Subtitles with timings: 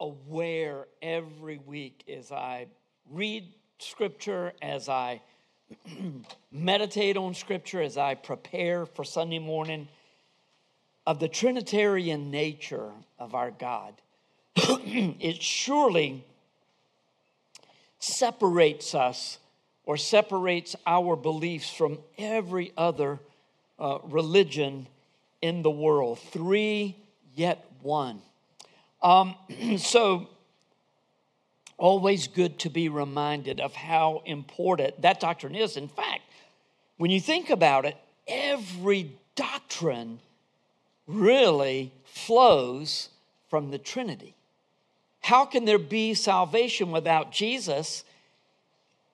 [0.00, 2.66] aware every week as I
[3.08, 5.22] read scripture, as I
[6.50, 9.86] meditate on scripture, as I prepare for Sunday morning,
[11.10, 13.94] of the Trinitarian nature of our God.
[14.54, 16.24] it surely
[17.98, 19.40] separates us
[19.82, 23.18] or separates our beliefs from every other
[23.80, 24.86] uh, religion
[25.42, 26.20] in the world.
[26.30, 26.94] Three,
[27.34, 28.22] yet one.
[29.02, 29.34] Um,
[29.78, 30.28] so,
[31.76, 35.76] always good to be reminded of how important that doctrine is.
[35.76, 36.22] In fact,
[36.98, 37.96] when you think about it,
[38.28, 40.20] every doctrine
[41.10, 43.08] really flows
[43.48, 44.34] from the Trinity.
[45.20, 48.04] How can there be salvation without Jesus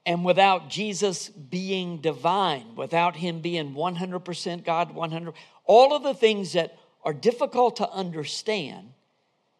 [0.05, 6.52] and without Jesus being divine, without him being 100% God, 100 all of the things
[6.52, 8.92] that are difficult to understand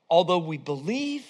[0.09, 1.25] although we believe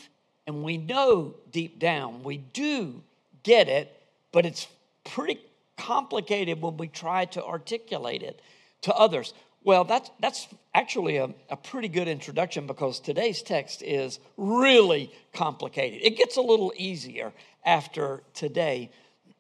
[0.47, 3.03] and we know deep down, we do
[3.43, 4.01] get it,
[4.33, 4.69] but it's
[5.05, 5.41] pretty
[5.77, 8.41] complicated when we try to articulate it
[8.83, 9.34] to others.
[9.65, 10.47] Well, that's, that's
[10.77, 16.01] actually a, a pretty good introduction because today's text is really complicated.
[16.03, 17.33] It gets a little easier
[17.65, 18.91] after today,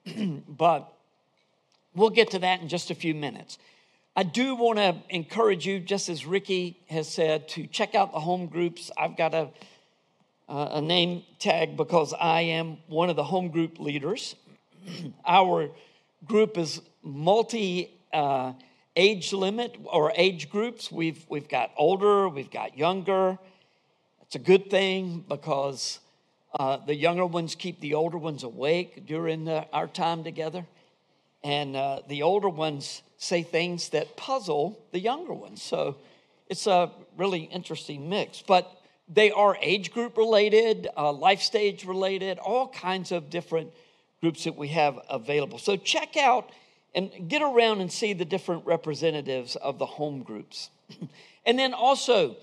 [0.48, 0.90] but
[1.94, 3.58] we'll get to that in just a few minutes.
[4.16, 8.20] I do want to encourage you, just as Ricky has said, to check out the
[8.20, 8.90] home groups.
[8.96, 9.50] I've got a,
[10.48, 14.36] a name tag because I am one of the home group leaders.
[15.26, 15.68] Our
[16.24, 18.54] group is multi uh,
[18.96, 20.90] age limit or age groups.
[20.90, 23.38] We've, we've got older, we've got younger.
[24.22, 26.00] It's a good thing because
[26.58, 30.64] uh, the younger ones keep the older ones awake during the, our time together.
[31.44, 35.62] And uh, the older ones say things that puzzle the younger ones.
[35.62, 35.96] So
[36.48, 38.42] it's a really interesting mix.
[38.42, 38.72] But
[39.08, 43.70] they are age group related, uh, life stage related, all kinds of different
[44.20, 45.58] groups that we have available.
[45.58, 46.50] So check out
[46.96, 50.70] and get around and see the different representatives of the home groups.
[51.46, 52.36] and then also,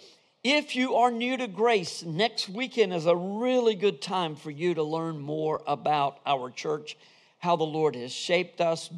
[0.43, 4.75] if you are new to grace, next weekend is a really good time for you
[4.75, 6.95] to learn more about our church,
[7.39, 8.91] how the Lord has shaped us,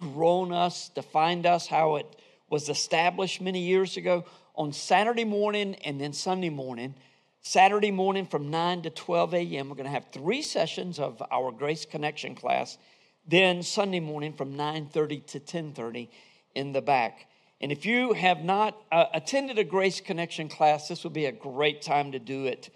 [0.00, 2.06] grown us, defined us, how it
[2.48, 4.24] was established many years ago
[4.56, 6.94] on Saturday morning and then Sunday morning.
[7.42, 11.52] Saturday morning from 9 to 12 a.m., we're going to have three sessions of our
[11.52, 12.78] Grace Connection class.
[13.26, 16.08] Then Sunday morning from 9:30 to 10:30
[16.54, 17.26] in the back.
[17.60, 21.32] And if you have not uh, attended a Grace Connection class, this would be a
[21.32, 22.70] great time to do it.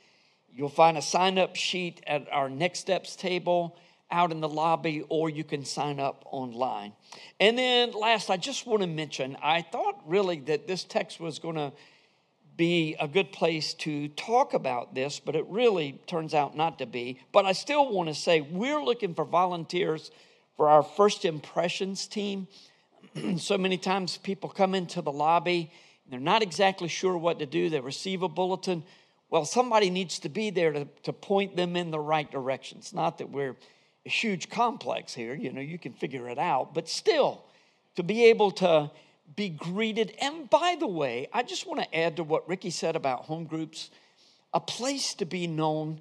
[0.50, 3.76] You'll find a sign up sheet at our Next Steps table
[4.10, 6.92] out in the lobby or you can sign up online.
[7.38, 11.38] And then last, I just want to mention I thought really that this text was
[11.38, 11.72] going to
[12.56, 16.86] be a good place to talk about this, but it really turns out not to
[16.86, 17.20] be.
[17.30, 20.10] But I still want to say we're looking for volunteers
[20.58, 22.48] for our first impressions team.
[23.38, 25.70] so many times people come into the lobby
[26.04, 27.70] and they're not exactly sure what to do.
[27.70, 28.82] They receive a bulletin.
[29.30, 32.78] Well, somebody needs to be there to, to point them in the right direction.
[32.78, 33.56] It's not that we're
[34.04, 37.44] a huge complex here, you know, you can figure it out, but still,
[37.94, 38.90] to be able to
[39.36, 40.16] be greeted.
[40.20, 43.44] And by the way, I just want to add to what Ricky said about home
[43.44, 43.90] groups
[44.54, 46.00] a place to be known.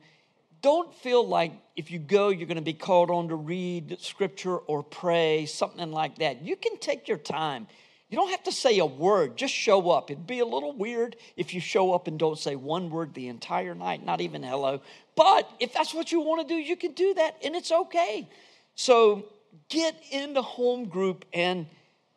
[0.62, 4.58] Don't feel like if you go, you're going to be called on to read scripture
[4.58, 6.42] or pray, something like that.
[6.42, 7.68] You can take your time.
[8.10, 10.10] You don't have to say a word, just show up.
[10.10, 13.28] It'd be a little weird if you show up and don't say one word the
[13.28, 14.82] entire night, not even hello.
[15.16, 18.30] But if that's what you want to do, you can do that and it's okay.
[18.76, 19.26] So
[19.68, 21.68] get into home group and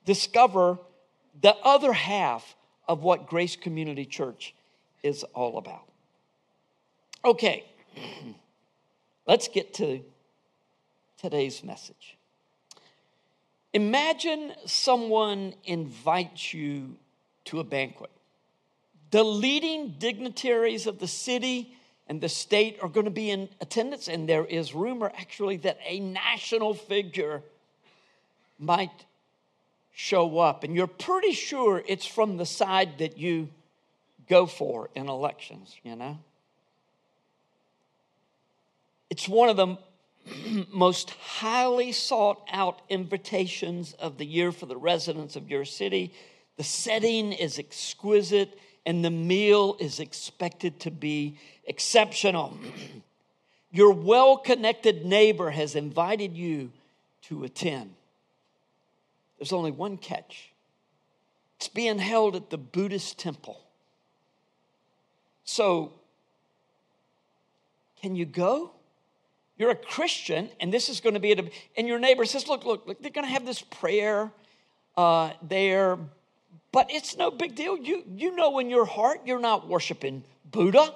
[0.05, 0.79] discover
[1.41, 2.55] the other half
[2.87, 4.55] of what Grace Community Church
[5.03, 5.83] is all about.
[7.25, 7.65] Okay,
[9.27, 10.01] let's get to
[11.19, 12.17] today's message.
[13.73, 16.97] Imagine someone invites you
[17.47, 18.11] to a banquet.
[19.11, 21.77] The leading dignitaries of the city
[22.09, 25.79] and the state are going to be in attendance, and there is rumor actually that
[25.87, 27.43] a national figure
[28.59, 29.07] might
[29.93, 33.49] show up, and you're pretty sure it's from the side that you
[34.29, 36.19] go for in elections, you know?
[39.11, 39.77] It's one of the
[40.73, 46.15] most highly sought out invitations of the year for the residents of your city.
[46.57, 48.59] The setting is exquisite.
[48.87, 51.37] and the meal is expected to be
[51.67, 52.59] exceptional.
[53.73, 56.73] Your well connected neighbor has invited you
[57.23, 57.95] to attend.
[59.39, 60.51] There's only one catch
[61.57, 63.61] it's being held at the Buddhist temple.
[65.45, 65.93] So,
[68.01, 68.73] can you go?
[69.61, 71.45] You're a Christian, and this is going to be, a,
[71.77, 74.33] and your neighbor says, Look, look, look, they're going to have this prayer
[74.97, 75.99] uh, there,
[76.73, 77.77] but it's no big deal.
[77.77, 80.95] You, you know in your heart you're not worshiping Buddha.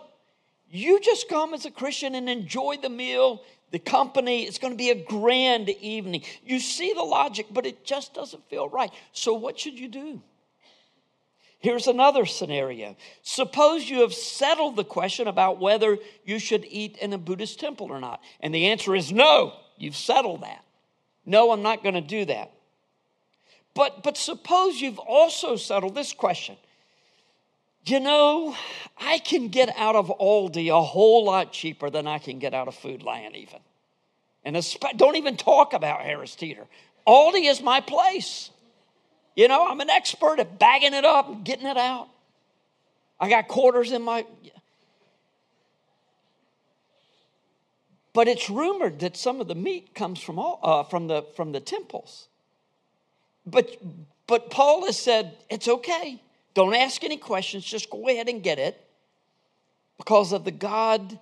[0.70, 4.44] You just come as a Christian and enjoy the meal, the company.
[4.44, 6.22] It's going to be a grand evening.
[6.42, 8.90] You see the logic, but it just doesn't feel right.
[9.12, 10.22] So, what should you do?
[11.64, 12.94] Here's another scenario.
[13.22, 17.90] Suppose you have settled the question about whether you should eat in a Buddhist temple
[17.90, 18.20] or not.
[18.40, 20.62] And the answer is no, you've settled that.
[21.24, 22.52] No, I'm not going to do that.
[23.72, 26.58] But, but suppose you've also settled this question.
[27.86, 28.54] You know,
[29.00, 32.68] I can get out of Aldi a whole lot cheaper than I can get out
[32.68, 33.60] of Food Lion, even.
[34.44, 34.54] And
[34.98, 36.66] don't even talk about Harris Teeter.
[37.06, 38.50] Aldi is my place.
[39.34, 42.08] You know, I'm an expert at bagging it up and getting it out.
[43.18, 44.24] I got quarters in my.
[48.12, 51.52] But it's rumored that some of the meat comes from all, uh, from the from
[51.52, 52.28] the temples.
[53.44, 53.76] But
[54.26, 56.22] but Paul has said it's okay.
[56.54, 57.64] Don't ask any questions.
[57.64, 58.80] Just go ahead and get it,
[59.98, 61.18] because of the God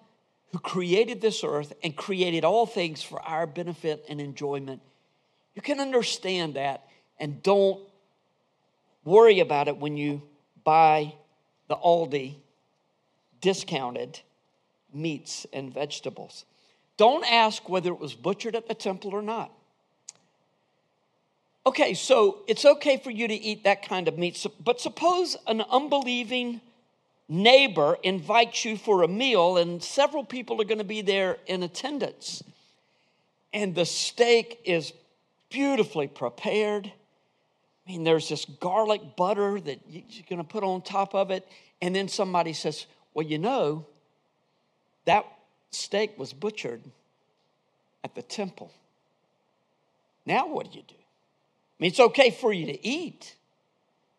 [0.52, 4.82] who created this earth and created all things for our benefit and enjoyment.
[5.54, 6.86] You can understand that
[7.18, 7.80] and don't
[9.04, 10.22] Worry about it when you
[10.64, 11.14] buy
[11.68, 12.36] the Aldi
[13.40, 14.20] discounted
[14.92, 16.44] meats and vegetables.
[16.96, 19.50] Don't ask whether it was butchered at the temple or not.
[21.64, 25.62] Okay, so it's okay for you to eat that kind of meat, but suppose an
[25.70, 26.60] unbelieving
[27.28, 31.62] neighbor invites you for a meal and several people are going to be there in
[31.62, 32.42] attendance.
[33.52, 34.92] And the steak is
[35.50, 36.92] beautifully prepared
[37.86, 41.48] I mean, there's this garlic butter that you're going to put on top of it.
[41.80, 43.86] And then somebody says, Well, you know,
[45.04, 45.26] that
[45.70, 46.82] steak was butchered
[48.04, 48.72] at the temple.
[50.24, 50.94] Now, what do you do?
[50.94, 53.34] I mean, it's okay for you to eat.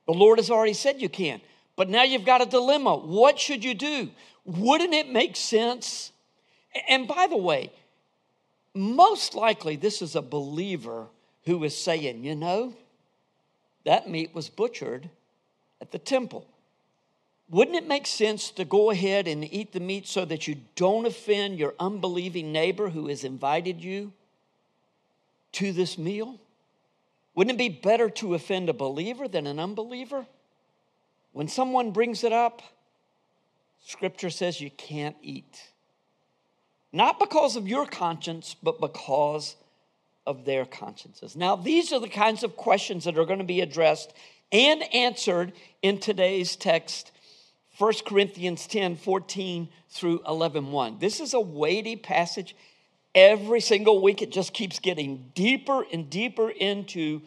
[0.06, 1.39] The Lord has already said you can.
[1.75, 2.98] But now you've got a dilemma.
[2.98, 4.10] What should you do?
[4.45, 6.12] Wouldn't it make sense?
[6.89, 7.71] And by the way,
[8.74, 11.07] most likely this is a believer
[11.45, 12.74] who is saying, you know,
[13.85, 15.09] that meat was butchered
[15.81, 16.47] at the temple.
[17.50, 21.06] Wouldn't it make sense to go ahead and eat the meat so that you don't
[21.06, 24.13] offend your unbelieving neighbor who has invited you
[25.53, 26.39] to this meal?
[27.35, 30.25] Wouldn't it be better to offend a believer than an unbeliever?
[31.33, 32.62] When someone brings it up,
[33.86, 35.62] scripture says you can't eat.
[36.91, 39.56] Not because of your conscience, but because
[40.25, 41.35] of their consciences.
[41.35, 44.13] Now, these are the kinds of questions that are going to be addressed
[44.51, 47.11] and answered in today's text,
[47.77, 50.99] 1 Corinthians 10 14 through 11 1.
[50.99, 52.55] This is a weighty passage.
[53.15, 57.21] Every single week, it just keeps getting deeper and deeper into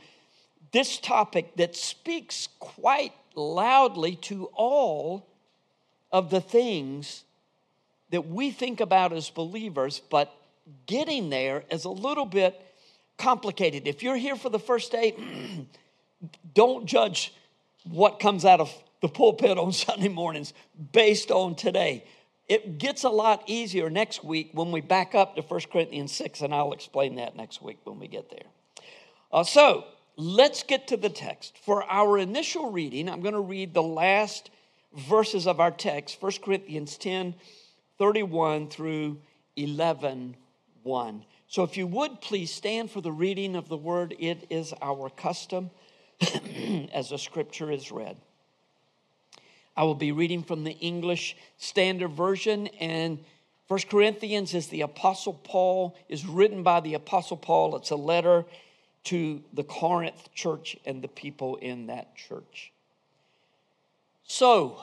[0.72, 5.26] this topic that speaks quite loudly to all
[6.10, 7.25] of the things
[8.11, 10.32] that we think about as believers, but
[10.87, 12.61] getting there is a little bit
[13.18, 13.87] complicated.
[13.87, 15.14] If you're here for the first day,
[16.54, 17.32] don't judge
[17.85, 20.52] what comes out of the pulpit on Sunday mornings
[20.92, 22.04] based on today.
[22.49, 26.42] It gets a lot easier next week when we back up to 1 Corinthians 6,
[26.42, 28.46] and I'll explain that next week when we get there.
[29.32, 29.85] Uh, so
[30.16, 31.58] let's get to the text.
[31.64, 34.50] For our initial reading, I'm going to read the last
[34.96, 37.35] verses of our text 1 Corinthians 10
[37.99, 39.18] 31 through
[39.56, 40.37] 11
[40.82, 41.25] 1.
[41.49, 45.09] So, if you would please stand for the reading of the word, it is our
[45.11, 45.71] custom
[46.93, 48.17] as the scripture is read.
[49.76, 53.19] I will be reading from the English Standard Version, and
[53.69, 57.76] First Corinthians is the Apostle Paul, is written by the Apostle Paul.
[57.76, 58.45] It's a letter
[59.05, 62.73] to the Corinth church and the people in that church.
[64.25, 64.81] So,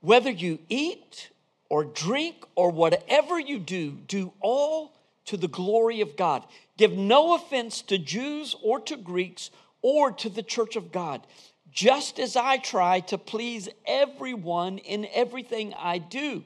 [0.00, 1.30] whether you eat
[1.68, 4.92] or drink or whatever you do, do all
[5.26, 6.44] to the glory of God.
[6.76, 9.50] Give no offense to Jews or to Greeks
[9.82, 11.26] or to the church of God,
[11.70, 16.44] just as I try to please everyone in everything I do,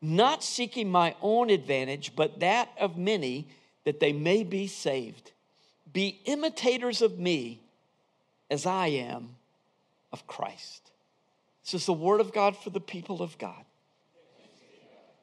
[0.00, 3.48] not seeking my own advantage, but that of many,
[3.84, 5.32] that they may be saved.
[5.92, 7.60] Be imitators of me
[8.50, 9.36] as I am
[10.12, 10.90] of Christ.
[11.64, 13.64] This is the word of God for the people of God.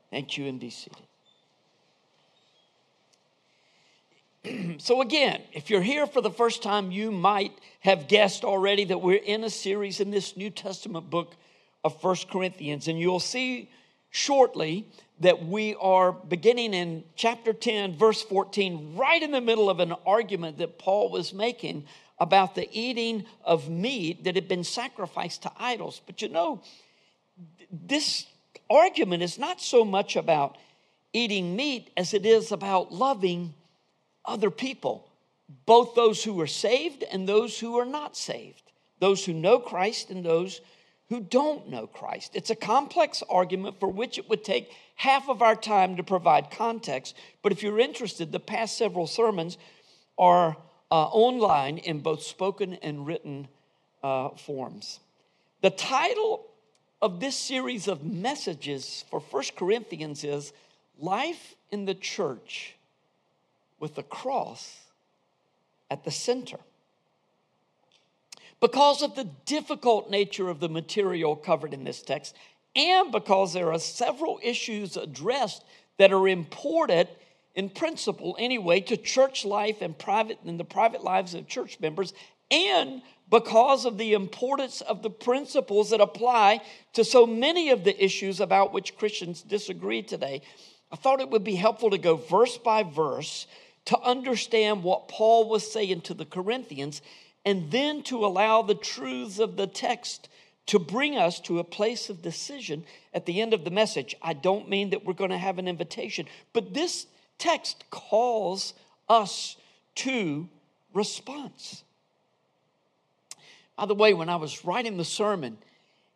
[0.09, 1.08] Thank you, and be seated.
[4.77, 9.01] so, again, if you're here for the first time, you might have guessed already that
[9.01, 11.35] we're in a series in this New Testament book
[11.83, 12.87] of First Corinthians.
[12.87, 13.69] And you'll see
[14.09, 14.85] shortly
[15.19, 19.93] that we are beginning in chapter 10, verse 14, right in the middle of an
[20.05, 21.85] argument that Paul was making
[22.17, 26.01] about the eating of meat that had been sacrificed to idols.
[26.05, 26.61] But you know,
[27.71, 28.25] this
[28.69, 30.57] argument is not so much about
[31.13, 33.53] eating meat as it is about loving
[34.25, 35.07] other people,
[35.65, 40.09] both those who are saved and those who are not saved, those who know Christ
[40.09, 40.61] and those
[41.09, 42.35] who don't know Christ.
[42.35, 46.51] It's a complex argument for which it would take half of our time to provide
[46.51, 47.15] context.
[47.41, 49.57] But if you're interested, the past several sermons
[50.17, 50.55] are
[50.91, 53.47] uh, online in both spoken and written
[54.03, 54.99] uh, forms.
[55.61, 56.45] The title
[57.01, 60.53] of this series of messages for First Corinthians is
[60.99, 62.75] Life in the Church
[63.79, 64.77] with the Cross
[65.89, 66.57] at the Center.
[68.59, 72.35] Because of the difficult nature of the material covered in this text,
[72.75, 75.63] and because there are several issues addressed
[75.97, 77.09] that are important
[77.55, 82.13] in principle anyway to church life and private and the private lives of church members
[82.51, 86.61] and because of the importance of the principles that apply
[86.93, 90.41] to so many of the issues about which Christians disagree today,
[90.91, 93.45] I thought it would be helpful to go verse by verse
[93.89, 97.01] to understand what Paul was saying to the Corinthians
[97.43, 100.29] and then to allow the truths of the text
[100.67, 104.15] to bring us to a place of decision at the end of the message.
[104.21, 107.07] I don't mean that we're going to have an invitation, but this
[107.39, 108.75] text calls
[109.09, 109.57] us
[109.95, 110.47] to
[110.93, 111.83] response.
[113.75, 115.57] By the way, when I was writing the sermon,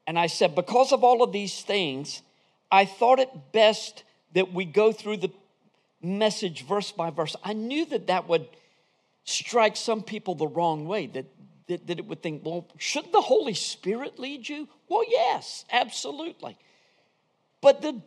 [0.05, 2.21] and I said, because of all of these things,
[2.71, 4.03] I thought it best
[4.35, 5.31] that we go through the
[6.03, 7.35] message verse by verse.
[7.43, 8.47] I knew that that would
[9.23, 11.25] strike some people the wrong way, that,
[11.67, 14.67] that, that it would think, well, shouldn't the Holy Spirit lead you?
[14.89, 16.57] Well, yes, absolutely.
[17.61, 18.01] But the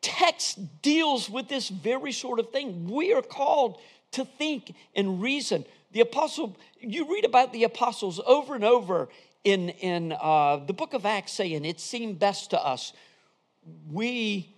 [0.00, 2.88] text deals with this very sort of thing.
[2.88, 3.78] We are called
[4.12, 5.64] to think and reason.
[5.92, 9.08] The apostle, you read about the apostles over and over
[9.44, 12.92] in, in uh, the book of Acts saying, It seemed best to us.
[13.92, 14.53] We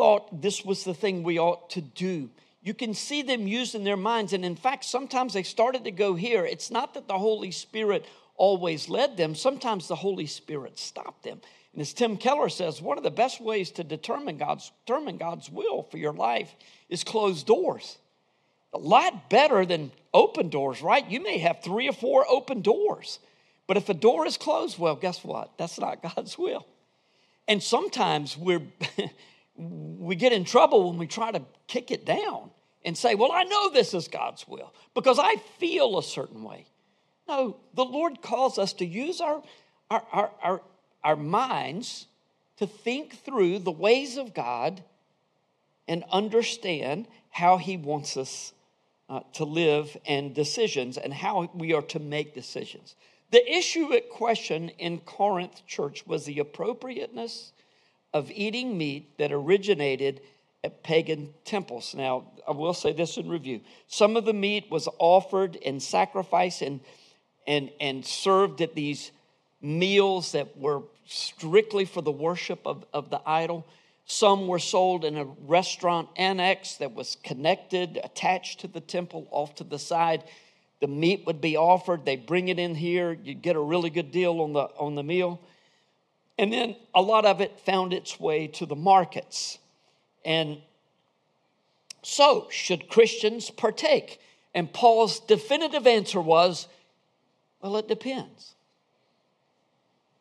[0.00, 2.30] thought this was the thing we ought to do.
[2.62, 4.32] You can see them using their minds.
[4.32, 6.46] And in fact, sometimes they started to go here.
[6.46, 11.42] It's not that the Holy Spirit always led them, sometimes the Holy Spirit stopped them.
[11.74, 15.50] And as Tim Keller says, one of the best ways to determine God's, determine God's
[15.50, 16.50] will for your life
[16.88, 17.98] is closed doors.
[18.72, 21.06] A lot better than open doors, right?
[21.10, 23.18] You may have three or four open doors.
[23.66, 25.58] But if a door is closed, well, guess what?
[25.58, 26.66] That's not God's will.
[27.46, 28.62] And sometimes we're
[29.56, 32.50] we get in trouble when we try to kick it down
[32.84, 36.66] and say, Well, I know this is God's will because I feel a certain way.
[37.28, 39.42] No, the Lord calls us to use our,
[39.90, 40.62] our, our, our,
[41.04, 42.06] our minds
[42.56, 44.82] to think through the ways of God
[45.86, 48.52] and understand how He wants us
[49.08, 52.94] uh, to live and decisions and how we are to make decisions.
[53.30, 57.52] The issue at question in Corinth church was the appropriateness
[58.12, 60.20] of eating meat that originated
[60.62, 61.94] at pagan temples.
[61.94, 63.60] Now, I will say this in review.
[63.86, 66.80] Some of the meat was offered in sacrifice and,
[67.46, 69.12] and, and served at these
[69.62, 73.66] meals that were strictly for the worship of, of the idol.
[74.04, 79.54] Some were sold in a restaurant annex that was connected, attached to the temple off
[79.56, 80.24] to the side.
[80.80, 82.04] The meat would be offered.
[82.04, 83.12] They bring it in here.
[83.12, 85.40] You get a really good deal on the, on the meal.
[86.40, 89.58] And then a lot of it found its way to the markets.
[90.24, 90.56] And
[92.00, 94.18] so, should Christians partake?
[94.54, 96.66] And Paul's definitive answer was,
[97.60, 98.54] well, it depends.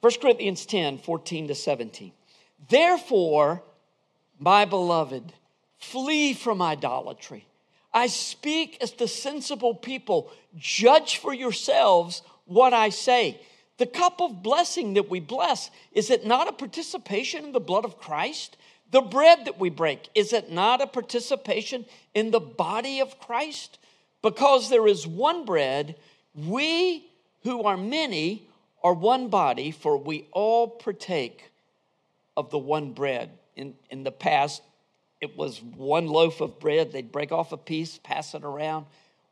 [0.01, 2.11] 1 Corinthians 10 14 to 17.
[2.67, 3.63] Therefore,
[4.39, 5.31] my beloved,
[5.77, 7.45] flee from idolatry.
[7.93, 10.33] I speak as the sensible people.
[10.57, 13.39] Judge for yourselves what I say.
[13.79, 17.85] The cup of blessing that we bless, is it not a participation in the blood
[17.85, 18.57] of Christ?
[18.91, 23.79] The bread that we break, is it not a participation in the body of Christ?
[24.21, 25.95] Because there is one bread,
[26.35, 27.09] we
[27.43, 28.49] who are many
[28.83, 31.49] are one body, for we all partake
[32.35, 33.29] of the one bread.
[33.55, 34.61] In, in the past,
[35.21, 38.87] it was one loaf of bread, they'd break off a piece, pass it around,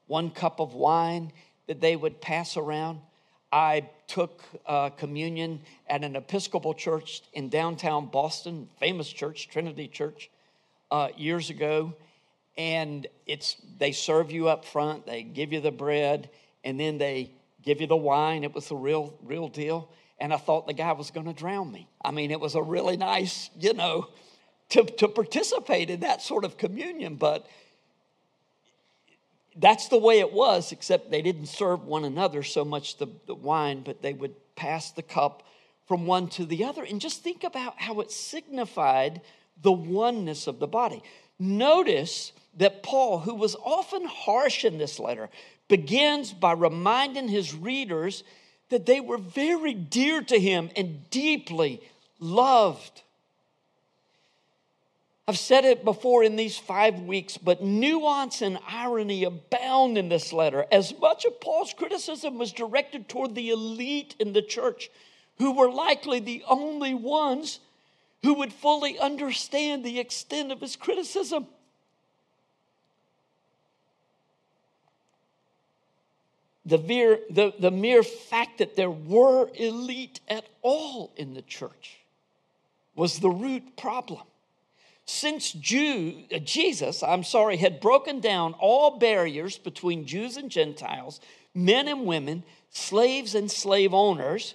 [0.06, 1.34] one cup of wine
[1.68, 3.02] that they would pass around.
[3.52, 10.30] I took uh, communion at an Episcopal church in downtown Boston, famous church, Trinity Church,
[10.92, 11.94] uh, years ago.
[12.58, 16.30] And it's they serve you up front, they give you the bread,
[16.64, 17.32] and then they
[17.64, 18.44] give you the wine.
[18.44, 19.90] It was the real, real deal.
[20.20, 21.88] And I thought the guy was going to drown me.
[22.04, 24.08] I mean, it was a really nice, you know,
[24.70, 27.46] to, to participate in that sort of communion, but
[29.60, 33.36] that's the way it was, except they didn't serve one another so much the, the
[33.36, 35.44] wine, but they would pass the cup
[35.88, 36.84] from one to the other.
[36.84, 39.22] And just think about how it signified
[39.62, 41.02] the oneness of the body.
[41.40, 45.30] Notice that Paul, who was often harsh in this letter,
[45.68, 48.24] begins by reminding his readers
[48.70, 51.82] that they were very dear to him and deeply
[52.20, 53.02] loved.
[55.30, 60.32] I've said it before in these five weeks, but nuance and irony abound in this
[60.32, 60.66] letter.
[60.72, 64.90] As much of Paul's criticism was directed toward the elite in the church,
[65.38, 67.60] who were likely the only ones
[68.24, 71.48] who would fully understand the extent of his criticism.
[76.66, 81.98] The mere, the, the mere fact that there were elite at all in the church
[82.96, 84.22] was the root problem
[85.08, 91.22] since Jew, uh, Jesus, I'm sorry, had broken down all barriers between Jews and Gentiles,
[91.56, 94.54] men and women, slaves and slave owners,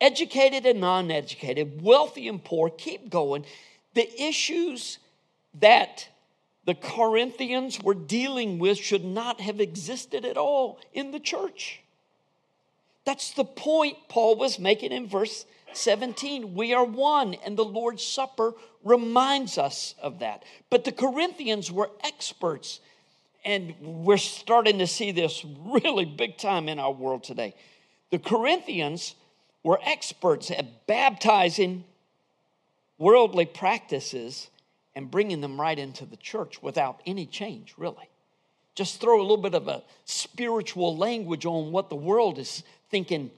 [0.00, 3.44] educated and non educated, wealthy and poor, keep going.
[3.94, 4.98] The issues
[5.60, 6.08] that
[6.64, 11.80] the Corinthians were dealing with should not have existed at all in the church.
[13.04, 16.54] That's the point Paul was making in verse 17.
[16.54, 20.44] We are one, and the Lord's Supper reminds us of that.
[20.70, 22.80] But the Corinthians were experts,
[23.44, 27.54] and we're starting to see this really big time in our world today.
[28.10, 29.14] The Corinthians
[29.62, 31.84] were experts at baptizing
[32.98, 34.48] worldly practices
[34.94, 38.08] and bringing them right into the church without any change, really.
[38.74, 43.30] Just throw a little bit of a spiritual language on what the world is thinking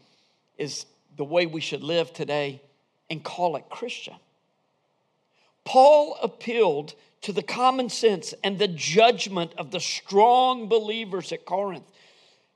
[0.58, 2.60] is the way we should live today
[3.10, 4.14] and call it Christian.
[5.64, 11.90] Paul appealed to the common sense and the judgment of the strong believers at Corinth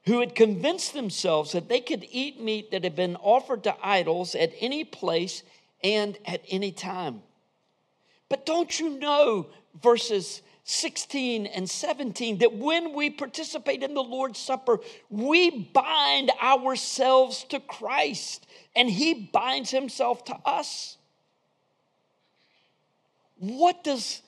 [0.05, 4.35] who had convinced themselves that they could eat meat that had been offered to idols
[4.35, 5.43] at any place
[5.85, 7.23] and at any time.
[8.29, 9.47] But don't you know,
[9.81, 17.45] verses 16 and 17, that when we participate in the Lord's Supper, we bind ourselves
[17.45, 20.99] to Christ and he binds himself to us.
[23.39, 24.21] What does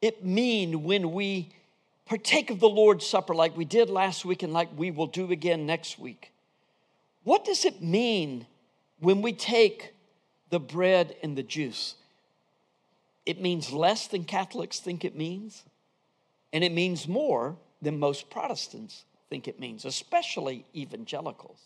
[0.00, 1.48] it mean when we
[2.06, 5.32] partake of the Lord's Supper like we did last week and like we will do
[5.32, 6.32] again next week?
[7.24, 8.46] What does it mean
[9.00, 9.94] when we take
[10.50, 11.96] the bread and the juice?
[13.26, 15.64] It means less than Catholics think it means,
[16.52, 21.60] and it means more than most Protestants think it means, especially evangelicals.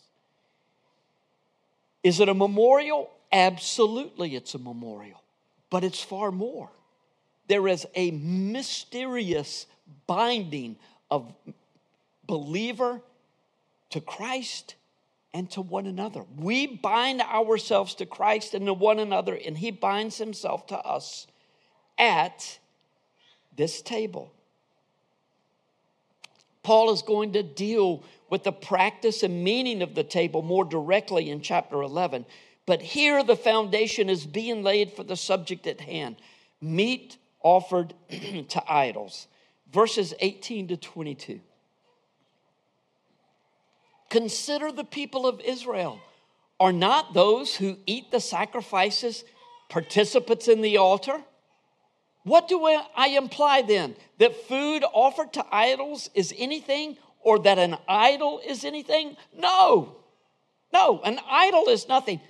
[2.03, 3.09] Is it a memorial?
[3.31, 5.21] Absolutely, it's a memorial,
[5.69, 6.69] but it's far more.
[7.47, 9.65] There is a mysterious
[10.07, 10.75] binding
[11.09, 11.33] of
[12.25, 13.01] believer
[13.91, 14.75] to Christ
[15.33, 16.25] and to one another.
[16.37, 21.27] We bind ourselves to Christ and to one another, and He binds Himself to us
[21.97, 22.59] at
[23.55, 24.31] this table.
[26.63, 31.29] Paul is going to deal with the practice and meaning of the table more directly
[31.29, 32.25] in chapter 11.
[32.65, 36.15] But here the foundation is being laid for the subject at hand
[36.61, 39.27] meat offered to idols.
[39.71, 41.41] Verses 18 to 22.
[44.09, 45.99] Consider the people of Israel.
[46.59, 49.25] Are not those who eat the sacrifices
[49.69, 51.23] participants in the altar?
[52.23, 53.95] What do I imply then?
[54.17, 59.17] That food offered to idols is anything or that an idol is anything?
[59.37, 59.97] No.
[60.71, 62.21] No, an idol is nothing.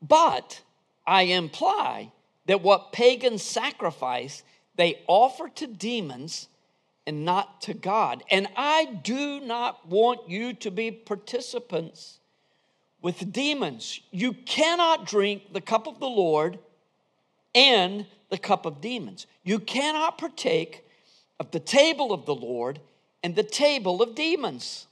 [0.00, 0.62] But
[1.06, 2.12] I imply
[2.46, 4.42] that what pagans sacrifice,
[4.76, 6.48] they offer to demons
[7.06, 8.22] and not to God.
[8.30, 12.20] And I do not want you to be participants
[13.00, 14.00] with demons.
[14.10, 16.58] You cannot drink the cup of the Lord
[17.54, 19.26] and the cup of demons.
[19.44, 20.86] You cannot partake
[21.38, 22.80] of the table of the Lord
[23.22, 24.86] and the table of demons.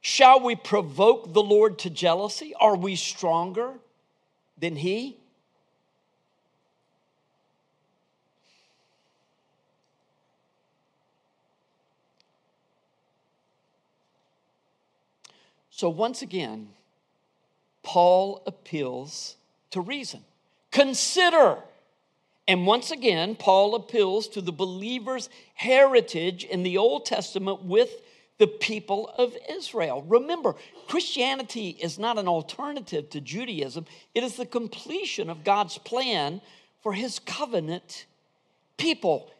[0.00, 2.54] Shall we provoke the Lord to jealousy?
[2.60, 3.72] Are we stronger
[4.56, 5.16] than He?
[15.70, 16.68] So, once again,
[17.82, 19.34] Paul appeals
[19.72, 20.20] to reason.
[20.70, 21.64] Consider.
[22.50, 28.02] And once again, Paul appeals to the believer's heritage in the Old Testament with
[28.38, 30.02] the people of Israel.
[30.08, 30.56] Remember,
[30.88, 33.86] Christianity is not an alternative to Judaism,
[34.16, 36.40] it is the completion of God's plan
[36.82, 38.06] for his covenant
[38.76, 39.30] people.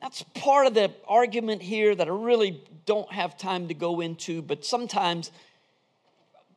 [0.00, 4.42] That's part of the argument here that I really don't have time to go into,
[4.42, 5.30] but sometimes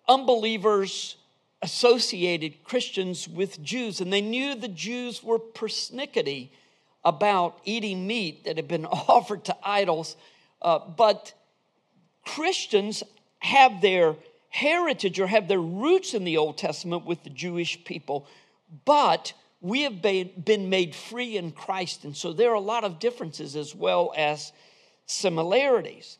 [0.08, 1.16] unbelievers
[1.66, 6.50] associated Christians with Jews, and they knew the Jews were persnickety
[7.04, 10.16] about eating meat that had been offered to idols.
[10.62, 11.34] Uh, but
[12.24, 13.02] Christians
[13.40, 14.16] have their
[14.50, 18.28] heritage or have their roots in the Old Testament with the Jewish people,
[18.86, 22.04] but we have been made free in Christ.
[22.04, 24.52] And so there are a lot of differences as well as
[25.08, 26.20] similarities.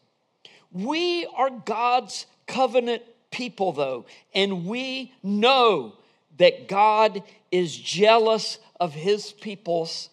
[0.72, 3.04] We are God's covenant
[3.36, 5.94] people, though, and we know
[6.38, 7.22] that God
[7.52, 10.10] is jealous of his people's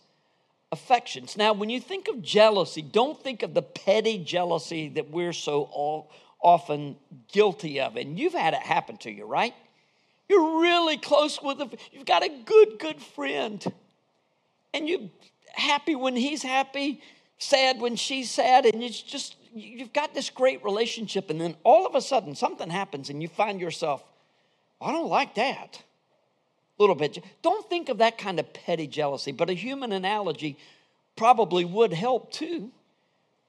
[0.72, 1.36] affections.
[1.36, 5.62] Now, when you think of jealousy, don't think of the petty jealousy that we're so
[5.72, 6.10] all,
[6.42, 6.96] often
[7.30, 7.96] guilty of.
[7.96, 9.54] And you've had it happen to you, right?
[10.28, 11.70] You're really close with him.
[11.92, 13.64] You've got a good, good friend.
[14.74, 15.10] And you're
[15.54, 17.00] happy when he's happy,
[17.38, 21.30] sad when she's sad, and it's just, you've got this great relationship.
[21.30, 24.04] And then all of a sudden, something happens, and you find yourself,
[24.80, 25.82] I don't like that.
[26.78, 27.18] A little bit.
[27.42, 30.58] Don't think of that kind of petty jealousy, but a human analogy
[31.16, 32.70] probably would help too.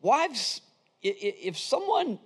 [0.02, 0.62] Wives,
[1.02, 2.20] if someone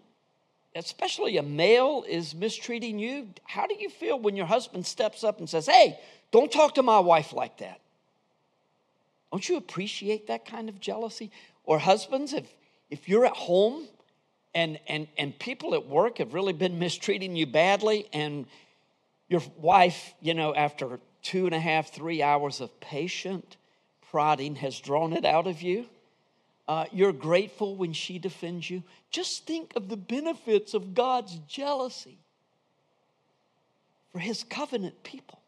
[0.77, 5.39] especially a male, is mistreating you, how do you feel when your husband steps up
[5.39, 5.99] and says, Hey,
[6.31, 7.79] don't talk to my wife like that?
[9.31, 11.31] Don't you appreciate that kind of jealousy?
[11.63, 12.45] Or husbands, if,
[12.89, 13.87] if you're at home
[14.53, 18.45] and, and, and people at work have really been mistreating you badly, and
[19.29, 23.57] your wife, you know, after two and a half, three hours of patient
[24.09, 25.85] prodding has drawn it out of you,
[26.67, 28.83] uh, you're grateful when she defends you.
[29.09, 32.17] Just think of the benefits of God's jealousy
[34.11, 35.39] for his covenant people.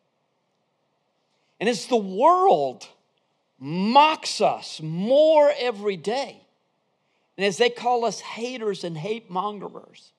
[1.60, 2.88] And as the world
[3.60, 6.42] mocks us more every day,
[7.40, 10.12] and as they call us haters and hate mongerers,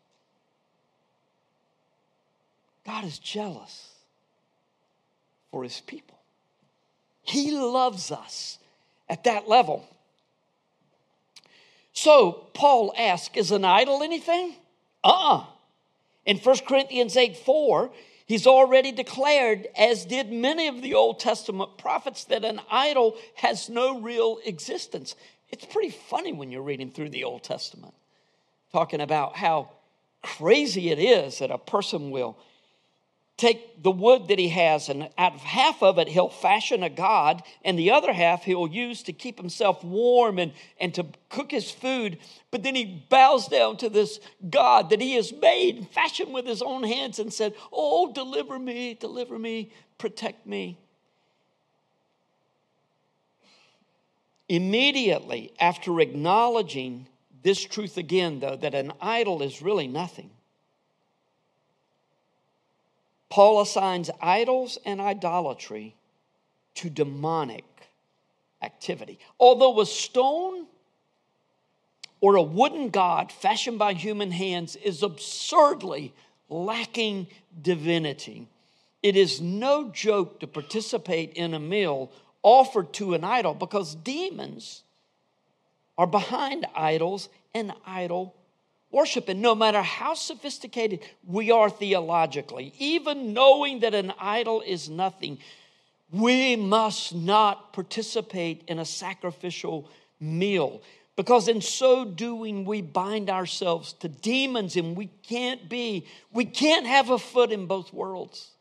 [2.87, 3.90] God is jealous
[5.50, 6.18] for his people.
[7.20, 8.59] He loves us
[9.06, 9.87] at that level.
[11.92, 14.54] So Paul asks, Is an idol anything?
[15.04, 15.37] Uh uh-uh.
[15.40, 15.44] uh
[16.24, 17.90] In 1 Corinthians 8 4,
[18.24, 23.68] he's already declared, as did many of the Old Testament prophets, that an idol has
[23.68, 25.14] no real existence.
[25.50, 27.94] It's pretty funny when you're reading through the Old Testament,
[28.72, 29.70] talking about how
[30.22, 32.36] crazy it is that a person will
[33.40, 36.90] take the wood that he has, and out of half of it, he'll fashion a
[36.90, 41.50] god, and the other half he'll use to keep himself warm and, and to cook
[41.50, 42.18] his food.
[42.50, 46.60] But then he bows down to this God that he has made fashioned with his
[46.60, 50.78] own hands and said, Oh, deliver me, deliver me, protect me.
[54.50, 57.06] Immediately after acknowledging
[57.44, 60.30] this truth again, though, that an idol is really nothing
[63.30, 65.94] Paul assigns idols and idolatry
[66.74, 67.64] to demonic
[68.60, 69.20] activity.
[69.38, 70.66] Although a stone
[72.20, 76.12] or a wooden god fashioned by human hands is absurdly
[76.48, 77.28] lacking
[77.62, 78.48] divinity,
[79.00, 82.10] it is no joke to participate in a meal
[82.42, 84.83] offered to an idol because demons
[85.98, 88.35] are behind idols and idol
[88.90, 89.29] worship.
[89.29, 95.38] And no matter how sophisticated we are theologically, even knowing that an idol is nothing,
[96.11, 100.83] we must not participate in a sacrificial meal.
[101.16, 106.87] Because in so doing, we bind ourselves to demons and we can't be, we can't
[106.87, 108.53] have a foot in both worlds.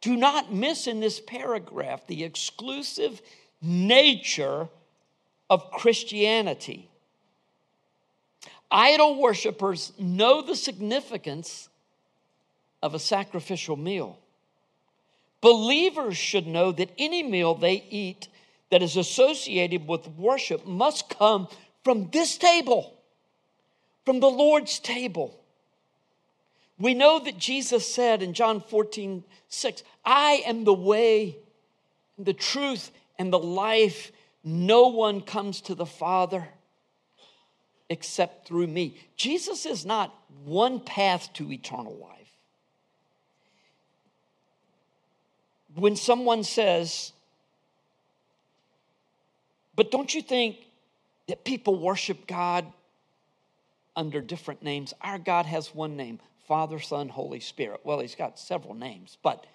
[0.00, 3.20] Do not miss in this paragraph the exclusive
[3.60, 4.68] nature
[5.50, 6.88] of Christianity.
[8.70, 11.68] Idol worshippers know the significance
[12.82, 14.18] of a sacrificial meal.
[15.40, 18.28] Believers should know that any meal they eat
[18.70, 21.48] that is associated with worship must come
[21.82, 22.94] from this table,
[24.04, 25.39] from the Lord's table.
[26.80, 31.36] We know that Jesus said in John 14, 6, I am the way,
[32.18, 34.10] the truth, and the life.
[34.42, 36.48] No one comes to the Father
[37.88, 38.96] except through me.
[39.16, 40.14] Jesus is not
[40.44, 42.20] one path to eternal life.
[45.74, 47.12] when someone says,
[49.76, 50.56] but don't you think
[51.28, 52.66] that people worship God
[53.96, 54.92] under different names?
[55.00, 57.78] Our God has one name Father, Son, Holy Spirit.
[57.84, 59.46] Well, he's got several names, but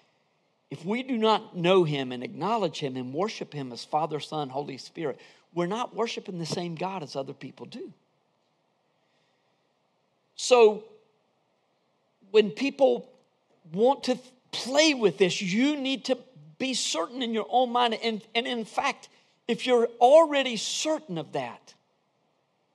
[0.70, 4.48] if we do not know him and acknowledge him and worship him as Father, Son,
[4.48, 5.20] Holy Spirit,
[5.52, 7.92] we're not worshiping the same God as other people do.
[10.36, 10.84] So
[12.30, 13.10] when people
[13.74, 14.18] want to
[14.50, 16.16] play with this, you need to
[16.56, 17.98] be certain in your own mind.
[18.02, 19.10] And, and in fact,
[19.46, 21.74] if you're already certain of that,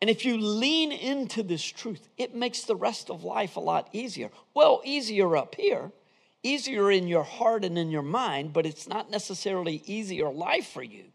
[0.02, 3.88] and if you lean into this truth, it makes the rest of life a lot
[3.94, 4.32] easier.
[4.56, 5.92] Well, easier up here,
[6.42, 10.82] easier in your heart and in your mind, but it's not necessarily easier life for
[10.82, 11.06] you.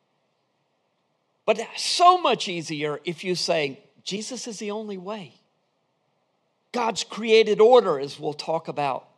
[1.44, 5.34] But so much easier if you say, Jesus is the only way.
[6.70, 9.08] God's created order, as we'll talk about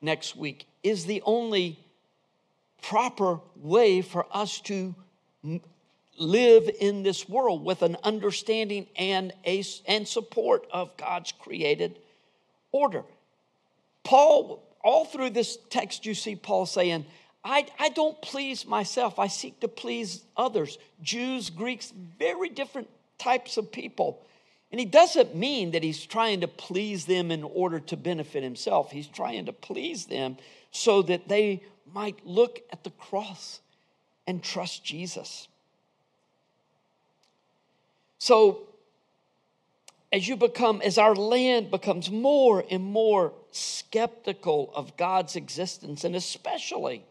[0.00, 1.80] next week, is the only
[2.82, 4.94] proper way for us to
[6.20, 11.98] live in this world with an understanding and, a, and support of God's created
[12.72, 13.02] order.
[14.04, 17.06] Paul, all through this text, you see Paul saying,
[17.42, 20.78] I, I don't please myself, I seek to please others.
[21.02, 24.22] Jews, Greeks, very different types of people.
[24.70, 28.92] And he doesn't mean that he's trying to please them in order to benefit himself.
[28.92, 30.36] He's trying to please them
[30.70, 33.60] so that they might look at the cross
[34.26, 35.48] and trust Jesus.
[38.20, 38.68] So,
[40.12, 46.14] as you become, as our land becomes more and more skeptical of God's existence, and
[46.14, 47.02] especially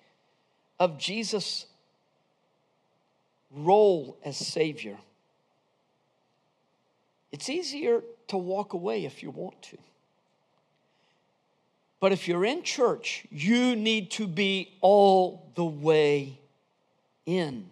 [0.80, 1.66] of Jesus'
[3.52, 4.98] role as Savior,
[7.32, 9.78] it's easier to walk away if you want to.
[12.00, 16.38] But if you're in church, you need to be all the way
[17.26, 17.72] in.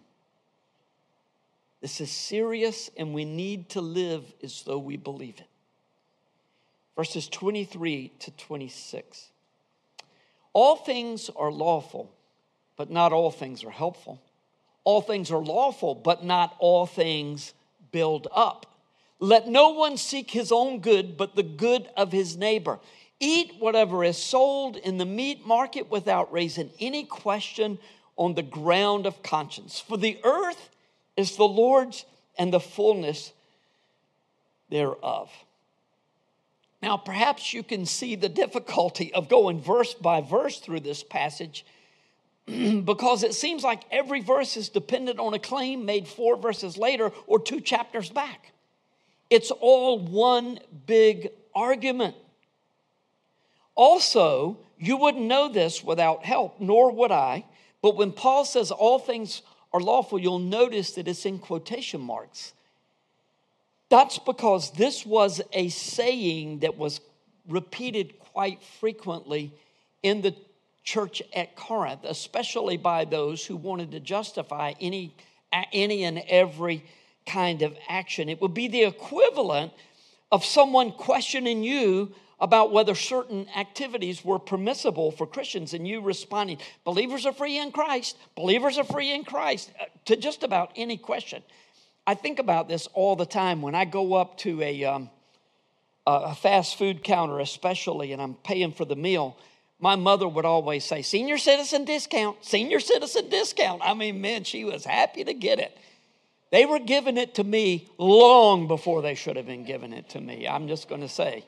[1.80, 5.46] This is serious, and we need to live as though we believe it.
[6.96, 9.28] Verses 23 to 26.
[10.52, 12.12] All things are lawful,
[12.76, 14.20] but not all things are helpful.
[14.82, 17.54] All things are lawful, but not all things
[17.92, 18.66] build up.
[19.20, 22.80] Let no one seek his own good, but the good of his neighbor.
[23.20, 27.78] Eat whatever is sold in the meat market without raising any question
[28.16, 29.80] on the ground of conscience.
[29.80, 30.70] For the earth
[31.18, 32.06] is the Lord's
[32.38, 33.32] and the fullness
[34.70, 35.28] thereof.
[36.80, 41.66] Now, perhaps you can see the difficulty of going verse by verse through this passage
[42.46, 47.10] because it seems like every verse is dependent on a claim made four verses later
[47.26, 48.52] or two chapters back.
[49.28, 52.14] It's all one big argument.
[53.74, 57.44] Also, you wouldn't know this without help, nor would I,
[57.82, 62.52] but when Paul says all things are lawful, you'll notice that it's in quotation marks.
[63.90, 67.00] That's because this was a saying that was
[67.48, 69.52] repeated quite frequently
[70.02, 70.34] in the
[70.84, 75.14] church at Corinth, especially by those who wanted to justify any,
[75.72, 76.84] any and every
[77.26, 78.28] kind of action.
[78.28, 79.72] It would be the equivalent
[80.30, 86.58] of someone questioning you about whether certain activities were permissible for Christians and you responding,
[86.84, 90.96] believers are free in Christ, believers are free in Christ, uh, to just about any
[90.96, 91.42] question.
[92.06, 95.10] I think about this all the time when I go up to a, um,
[96.06, 99.36] a fast food counter, especially, and I'm paying for the meal.
[99.80, 103.82] My mother would always say, Senior citizen discount, senior citizen discount.
[103.84, 105.76] I mean, man, she was happy to get it.
[106.50, 110.20] They were giving it to me long before they should have been giving it to
[110.20, 110.48] me.
[110.48, 111.44] I'm just going to say.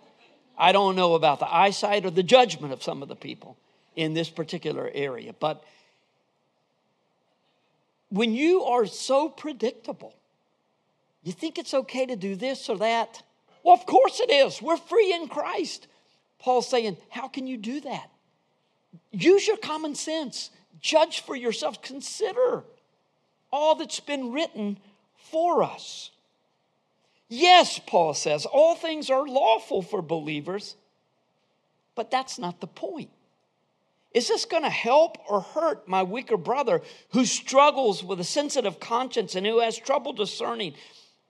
[0.61, 3.57] I don't know about the eyesight or the judgment of some of the people
[3.97, 5.65] in this particular area, but
[8.11, 10.15] when you are so predictable,
[11.23, 13.23] you think it's okay to do this or that?
[13.63, 14.61] Well, of course it is.
[14.61, 15.87] We're free in Christ.
[16.39, 18.11] Paul's saying, How can you do that?
[19.13, 20.51] Use your common sense.
[20.81, 21.81] Judge for yourself.
[21.83, 22.65] Consider
[23.53, 24.79] all that's been written
[25.31, 26.11] for us.
[27.33, 30.75] Yes, Paul says, all things are lawful for believers,
[31.95, 33.11] but that's not the point.
[34.13, 38.81] Is this going to help or hurt my weaker brother who struggles with a sensitive
[38.81, 40.75] conscience and who has trouble discerning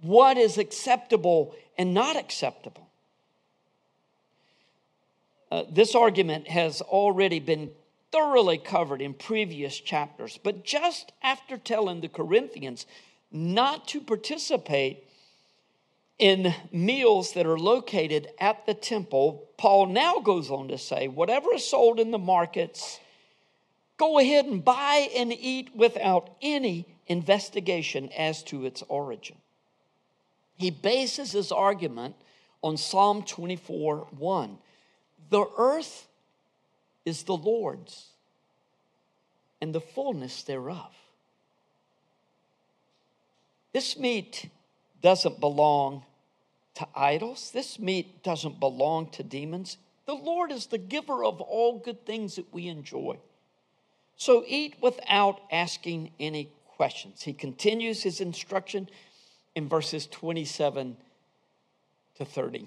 [0.01, 2.89] what is acceptable and not acceptable?
[5.53, 7.71] Uh, this argument has already been
[8.11, 12.87] thoroughly covered in previous chapters, but just after telling the Corinthians
[13.31, 15.05] not to participate
[16.21, 21.55] in meals that are located at the temple, Paul now goes on to say, whatever
[21.55, 23.01] is sold in the markets,
[23.97, 29.37] go ahead and buy and eat without any investigation as to its origin.
[30.57, 32.17] He bases his argument
[32.63, 34.59] on Psalm 24 1.
[35.31, 36.07] The earth
[37.07, 38.09] is the Lord's
[39.63, 40.95] and the fullness thereof.
[43.73, 44.51] This meat
[45.01, 46.05] doesn't belong
[46.75, 49.77] to idols, this meat doesn't belong to demons.
[50.07, 53.19] The Lord is the giver of all good things that we enjoy.
[54.17, 57.23] So eat without asking any questions.
[57.23, 58.89] He continues his instruction
[59.55, 60.97] in verses 27
[62.17, 62.67] to 30.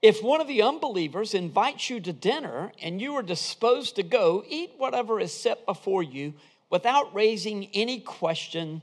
[0.00, 4.44] If one of the unbelievers invites you to dinner and you are disposed to go,
[4.48, 6.34] eat whatever is set before you
[6.70, 8.82] without raising any question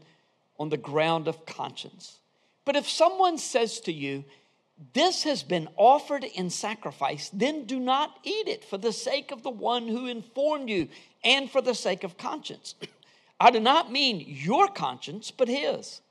[0.59, 2.19] on the ground of conscience.
[2.65, 4.25] But if someone says to you,
[4.93, 9.41] This has been offered in sacrifice, then do not eat it for the sake of
[9.41, 10.89] the one who informed you
[11.23, 12.75] and for the sake of conscience.
[13.39, 16.01] I do not mean your conscience, but his.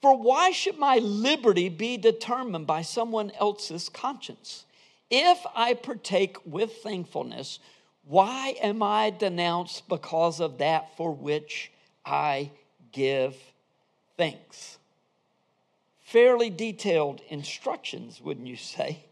[0.00, 4.64] For why should my liberty be determined by someone else's conscience?
[5.10, 7.58] If I partake with thankfulness,
[8.04, 11.72] why am I denounced because of that for which
[12.04, 12.50] I
[12.92, 13.36] give
[14.16, 14.78] thanks?
[16.08, 19.04] Fairly detailed instructions, wouldn't you say?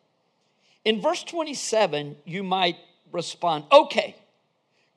[0.83, 2.79] In verse 27, you might
[3.13, 4.17] respond, okay,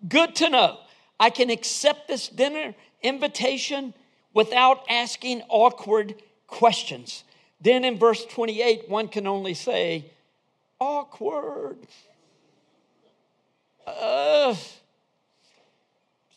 [0.07, 0.77] good to know.
[1.19, 3.93] I can accept this dinner invitation
[4.33, 6.15] without asking awkward
[6.47, 7.25] questions.
[7.59, 10.09] Then in verse 28, one can only say,
[10.79, 11.79] awkward.
[13.85, 14.55] Uh,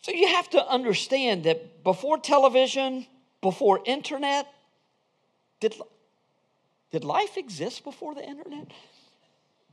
[0.01, 3.07] so you have to understand that before television,
[3.41, 4.49] before internet,
[5.63, 5.75] did,
[6.91, 8.71] did life exist before the internet?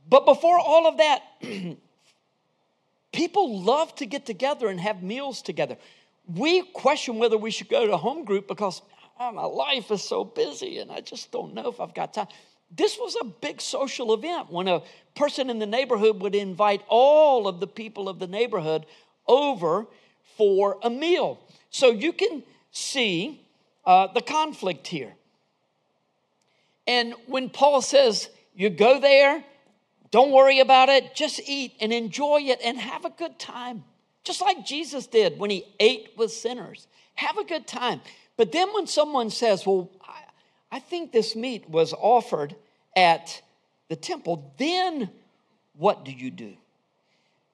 [0.08, 1.22] But before all of that,
[3.12, 5.76] people love to get together and have meals together
[6.36, 8.82] we question whether we should go to home group because
[9.18, 12.28] oh, my life is so busy and I just don't know if I've got time.
[12.70, 14.82] This was a big social event when a
[15.16, 18.86] person in the neighborhood would invite all of the people of the neighborhood
[19.26, 19.86] over
[20.36, 21.40] for a meal.
[21.70, 23.44] So you can see
[23.84, 25.14] uh, the conflict here.
[26.90, 29.44] And when Paul says, you go there,
[30.10, 33.84] don't worry about it, just eat and enjoy it and have a good time
[34.24, 36.86] just like Jesus did when he ate with sinners.
[37.14, 38.00] Have a good time.
[38.36, 42.56] But then when someone says, Well, I, I think this meat was offered
[42.96, 43.40] at
[43.88, 45.10] the temple, then
[45.76, 46.54] what do you do?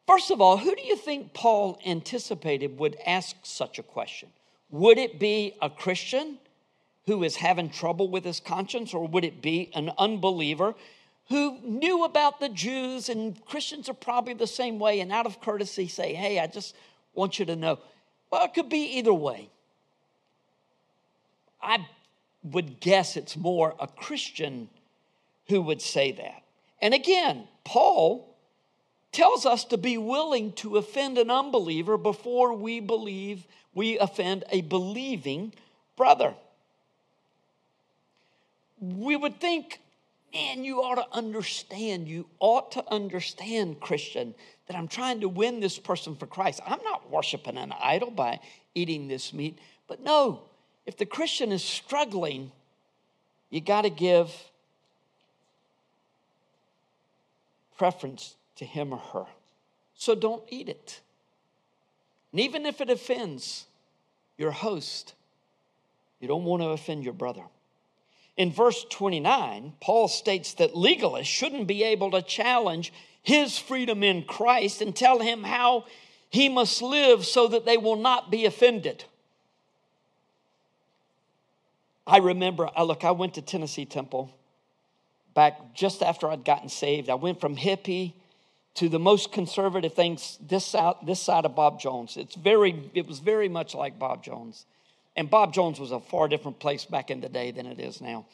[0.07, 4.29] First of all, who do you think Paul anticipated would ask such a question?
[4.71, 6.39] Would it be a Christian
[7.07, 10.75] who is having trouble with his conscience, or would it be an unbeliever
[11.29, 15.41] who knew about the Jews, and Christians are probably the same way, and out of
[15.41, 16.77] courtesy say, Hey, I just
[17.15, 17.79] want you to know.
[18.31, 19.49] Well, it could be either way.
[21.61, 21.87] I
[22.45, 24.69] would guess it's more a Christian
[25.49, 26.43] who would say that.
[26.81, 28.37] And again, Paul
[29.11, 34.61] tells us to be willing to offend an unbeliever before we believe we offend a
[34.61, 35.55] believing
[35.97, 36.35] brother.
[38.81, 39.81] We would think
[40.37, 44.35] man, you ought to understand, you ought to understand, Christian,
[44.67, 46.61] that I'm trying to win this person for Christ.
[46.67, 48.41] I'm not worshiping an idol by
[48.75, 49.59] eating this meat.
[49.89, 50.43] But no,
[50.85, 52.53] if the Christian is struggling,
[53.51, 54.31] you got to give
[57.79, 59.27] preference to him or her.
[59.95, 61.01] So don't eat it.
[62.33, 63.67] And even if it offends
[64.37, 65.15] your host,
[66.21, 67.45] you don't want to offend your brother.
[68.37, 74.25] In verse 29, Paul states that legalists shouldn't be able to challenge his freedom in
[74.25, 75.87] Christ and tell him how
[76.29, 79.05] he must live so that they will not be offended.
[82.07, 84.31] I remember, I look, I went to Tennessee Temple
[85.35, 87.11] back just after I'd gotten saved.
[87.11, 88.13] I went from hippie
[88.75, 92.17] to the most conservative things this side, this side of Bob Jones.
[92.17, 94.67] It's very, it was very much like Bob Jones.
[95.17, 98.01] And Bob Jones was a far different place back in the day than it is
[98.01, 98.27] now.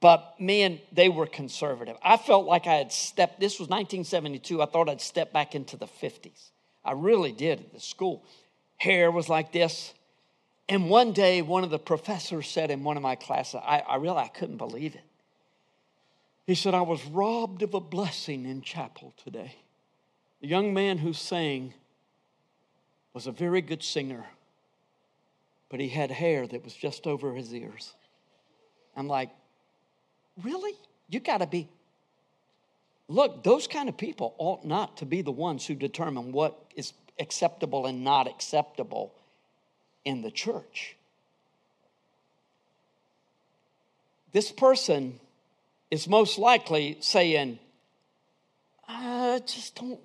[0.00, 1.96] But man, they were conservative.
[2.02, 5.76] I felt like I had stepped, this was 1972, I thought I'd step back into
[5.76, 6.50] the 50s.
[6.84, 8.24] I really did at the school.
[8.78, 9.94] Hair was like this.
[10.68, 13.96] And one day, one of the professors said in one of my classes, I, I
[13.96, 15.04] really I couldn't believe it.
[16.46, 19.54] He said, I was robbed of a blessing in chapel today.
[20.40, 21.74] The young man who sang
[23.14, 24.26] was a very good singer
[25.72, 27.94] but he had hair that was just over his ears.
[28.94, 29.30] I'm like,
[30.44, 30.74] really?
[31.08, 31.66] You got to be.
[33.08, 36.92] Look, those kind of people ought not to be the ones who determine what is
[37.18, 39.14] acceptable and not acceptable
[40.04, 40.94] in the church.
[44.32, 45.20] This person
[45.90, 47.58] is most likely saying,
[48.86, 50.00] I just don't,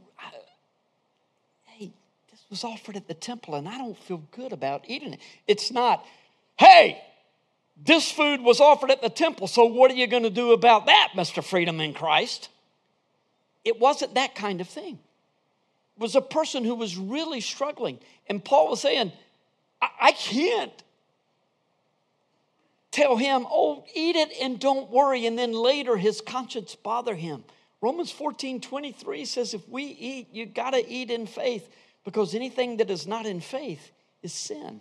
[2.49, 5.19] was offered at the temple and I don't feel good about eating it.
[5.47, 6.05] It's not,
[6.57, 7.01] hey,
[7.83, 10.87] this food was offered at the temple, so what are you going to do about
[10.87, 11.43] that, Mr.
[11.43, 12.49] Freedom in Christ?
[13.63, 14.99] It wasn't that kind of thing.
[15.97, 17.99] It was a person who was really struggling.
[18.27, 19.11] And Paul was saying,
[19.81, 20.71] I, I can't
[22.91, 25.25] tell him, oh, eat it and don't worry.
[25.25, 27.43] And then later his conscience bother him.
[27.81, 31.69] Romans 14 23 says, if we eat, you got to eat in faith
[32.07, 33.91] because anything that is not in faith
[34.23, 34.79] is sin.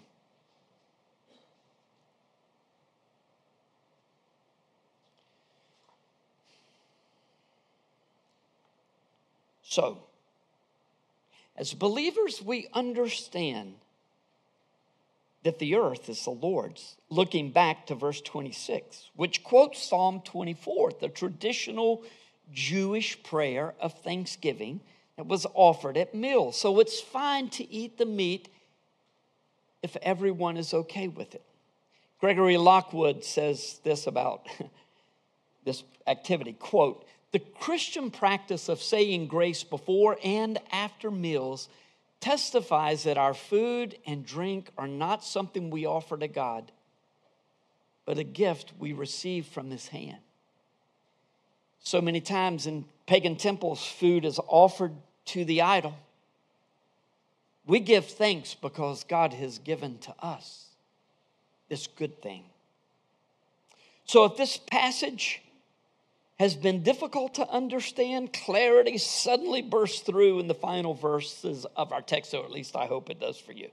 [9.64, 9.98] So,
[11.56, 13.74] as believers, we understand
[15.42, 20.92] that the earth is the Lord's, looking back to verse 26, which quotes Psalm 24,
[21.00, 22.04] the traditional
[22.52, 24.80] Jewish prayer of thanksgiving
[25.18, 26.58] was offered at meals.
[26.58, 28.48] So it's fine to eat the meat
[29.82, 31.44] if everyone is okay with it.
[32.20, 34.46] Gregory Lockwood says this about
[35.64, 41.68] this activity quote the christian practice of saying grace before and after meals
[42.20, 46.72] testifies that our food and drink are not something we offer to God,
[48.04, 50.18] but a gift we receive from His hand.
[51.80, 54.92] So many times in pagan temples, food is offered
[55.26, 55.94] to the idol.
[57.66, 60.66] We give thanks because God has given to us
[61.68, 62.44] this good thing.
[64.04, 65.42] So if this passage
[66.38, 72.02] has been difficult to understand, clarity suddenly bursts through in the final verses of our
[72.02, 73.68] text, or at least I hope it does for you.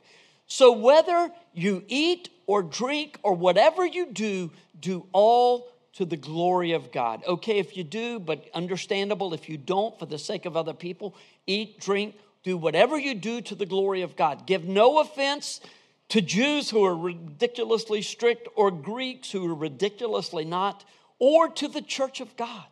[0.48, 6.72] So, whether you eat or drink or whatever you do, do all to the glory
[6.72, 7.24] of God.
[7.28, 11.16] Okay, if you do, but understandable if you don't for the sake of other people,
[11.48, 14.46] eat, drink, do whatever you do to the glory of God.
[14.46, 15.62] Give no offense
[16.10, 20.84] to Jews who are ridiculously strict or Greeks who are ridiculously not
[21.20, 22.66] or to the church of God.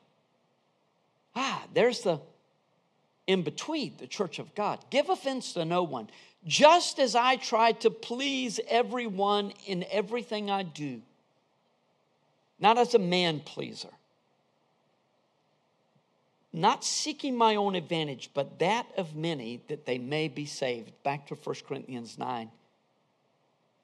[1.36, 2.20] Ah, there's the
[3.28, 4.84] in between, the church of God.
[4.90, 6.10] Give offense to no one,
[6.46, 11.02] just as I try to please everyone in everything I do,
[12.60, 13.90] not as a man pleaser,
[16.54, 20.92] not seeking my own advantage, but that of many that they may be saved.
[21.04, 22.52] Back to 1 Corinthians 9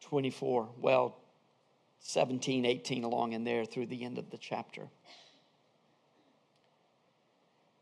[0.01, 0.69] 24.
[0.79, 1.15] Well,
[1.99, 4.87] 17, 18 along in there through the end of the chapter.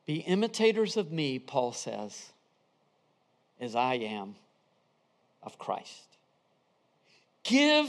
[0.05, 2.31] Be imitators of me, Paul says,
[3.59, 4.35] as I am
[5.41, 6.17] of Christ.
[7.43, 7.87] Give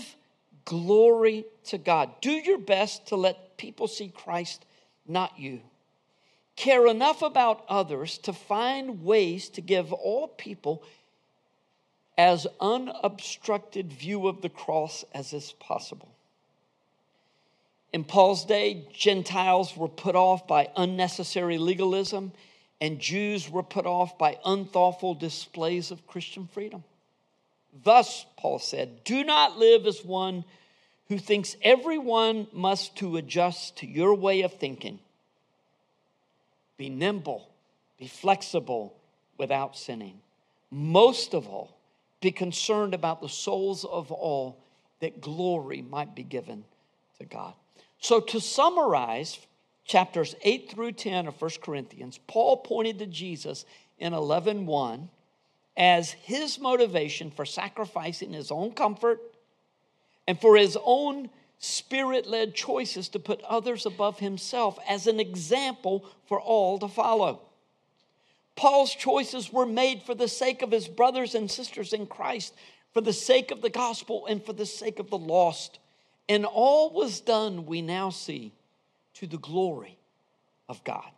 [0.65, 2.11] glory to God.
[2.21, 4.65] Do your best to let people see Christ,
[5.07, 5.61] not you.
[6.57, 10.83] Care enough about others to find ways to give all people
[12.19, 16.09] as unobstructed view of the cross as is possible.
[17.93, 22.33] In Paul's day, Gentiles were put off by unnecessary legalism,
[22.81, 26.85] and Jews were put off by unthoughtful displays of Christian freedom.
[27.85, 30.45] Thus, Paul said, do not live as one
[31.09, 34.99] who thinks everyone must to adjust to your way of thinking.
[36.77, 37.49] Be nimble,
[37.99, 38.97] be flexible
[39.39, 40.21] without sinning.
[40.71, 41.77] Most of all,
[42.21, 44.59] be concerned about the souls of all
[45.01, 46.65] that glory might be given
[47.19, 47.55] to God.
[47.99, 49.39] So, to summarize
[49.85, 53.65] chapters 8 through 10 of 1 Corinthians, Paul pointed to Jesus
[53.99, 55.09] in 11:1
[55.77, 59.21] as his motivation for sacrificing his own comfort
[60.27, 66.05] and for his own spirit led choices to put others above himself as an example
[66.27, 67.41] for all to follow.
[68.57, 72.55] Paul's choices were made for the sake of his brothers and sisters in Christ,
[72.93, 75.79] for the sake of the gospel, and for the sake of the lost.
[76.29, 78.53] And all was done, we now see,
[79.15, 79.99] to the glory
[80.69, 81.11] of God.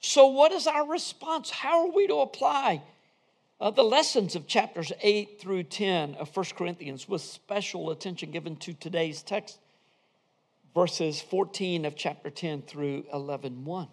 [0.00, 1.50] So, what is our response?
[1.50, 2.82] How are we to apply
[3.60, 8.56] uh, the lessons of chapters 8 through 10 of 1 Corinthians with special attention given
[8.56, 9.58] to today's text,
[10.74, 13.88] verses 14 of chapter 10 through 11 1?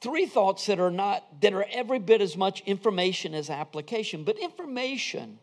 [0.00, 4.38] Three thoughts that are not, that are every bit as much information as application, but
[4.38, 5.38] information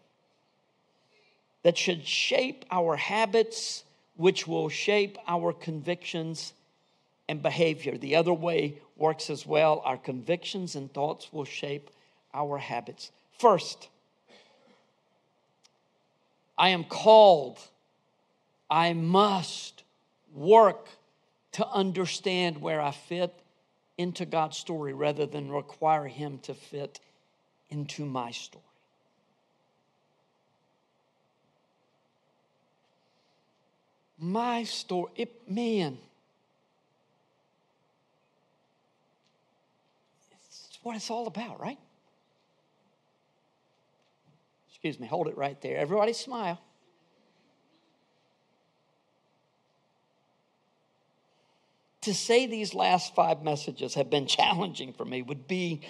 [1.63, 3.84] that should shape our habits,
[4.17, 6.53] which will shape our convictions
[7.30, 7.97] and behavior.
[7.97, 9.82] The other way works as well.
[9.86, 11.89] Our convictions and thoughts will shape
[12.34, 13.11] our habits.
[13.38, 13.89] First,
[16.57, 17.59] I am called,
[18.69, 19.84] I must
[20.34, 20.88] work
[21.53, 23.34] to understand where I fit
[23.97, 26.99] into God's story rather than require Him to fit
[27.69, 28.63] into my story.
[34.19, 35.97] My story, it, man,
[40.47, 41.79] it's what it's all about, right?
[44.84, 45.77] Excuse me, hold it right there.
[45.77, 46.59] Everybody smile.
[52.01, 55.82] to say these last five messages have been challenging for me would be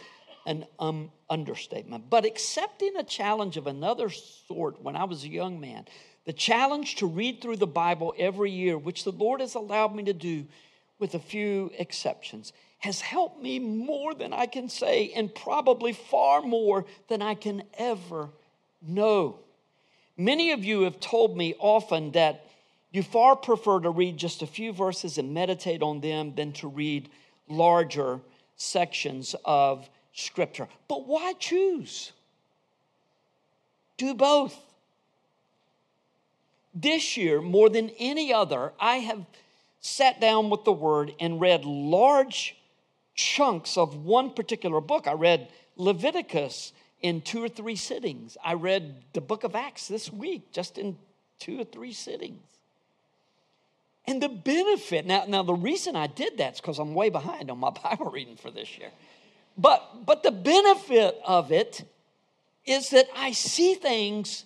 [0.46, 2.10] an um, understatement.
[2.10, 5.86] But accepting a challenge of another sort when I was a young man,
[6.26, 10.04] the challenge to read through the Bible every year, which the Lord has allowed me
[10.04, 10.46] to do
[11.00, 16.42] with a few exceptions, has helped me more than I can say, and probably far
[16.42, 18.30] more than I can ever
[18.82, 19.40] know.
[20.18, 22.46] Many of you have told me often that
[22.92, 26.68] you far prefer to read just a few verses and meditate on them than to
[26.68, 27.10] read
[27.48, 28.20] larger
[28.56, 30.68] sections of Scripture.
[30.88, 32.12] But why choose?
[33.98, 34.58] Do both.
[36.74, 39.26] This year, more than any other, I have
[39.80, 42.56] sat down with the Word and read large
[43.16, 45.08] chunks of one particular book.
[45.08, 48.38] I read Leviticus in two or three sittings.
[48.44, 50.98] I read the book of Acts this week just in
[51.40, 52.44] two or three sittings.
[54.08, 57.52] And the benefit, now, now the reason I did that is because I'm way behind
[57.52, 58.90] on my Bible reading for this year.
[59.58, 61.84] But, but the benefit of it
[62.66, 64.46] is that I see things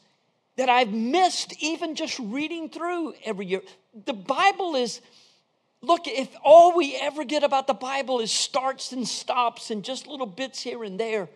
[0.55, 3.61] that I've missed even just reading through every year.
[4.05, 5.01] The Bible is,
[5.81, 10.07] look, if all we ever get about the Bible is starts and stops and just
[10.07, 11.29] little bits here and there,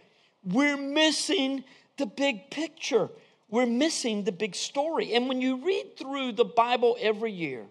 [0.44, 1.64] we're missing
[1.98, 3.10] the big picture.
[3.50, 5.14] We're missing the big story.
[5.14, 7.66] And when you read through the Bible every year,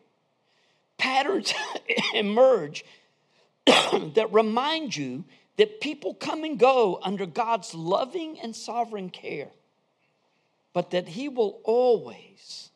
[0.98, 1.54] patterns
[2.14, 2.84] emerge
[3.66, 5.24] that remind you
[5.56, 9.50] that people come and go under God's loving and sovereign care,
[10.72, 12.70] but that He will always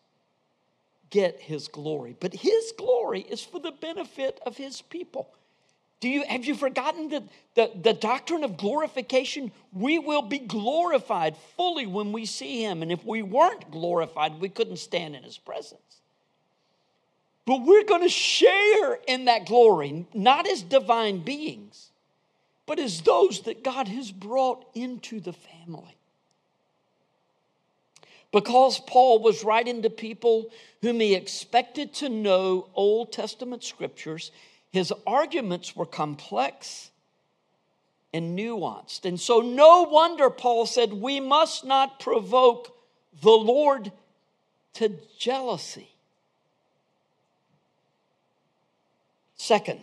[1.10, 2.16] get His glory.
[2.18, 5.32] But His glory is for the benefit of His people.
[6.02, 7.22] Do you have you forgotten that
[7.54, 9.52] the, the doctrine of glorification?
[9.72, 12.82] We will be glorified fully when we see him.
[12.82, 16.00] And if we weren't glorified, we couldn't stand in his presence.
[17.46, 21.90] But we're going to share in that glory, not as divine beings,
[22.66, 25.96] but as those that God has brought into the family.
[28.32, 30.50] Because Paul was writing to people
[30.80, 34.32] whom he expected to know Old Testament scriptures,
[34.72, 36.90] his arguments were complex
[38.12, 39.04] and nuanced.
[39.04, 42.74] And so, no wonder Paul said, We must not provoke
[43.20, 43.92] the Lord
[44.74, 45.88] to jealousy.
[49.36, 49.80] Second,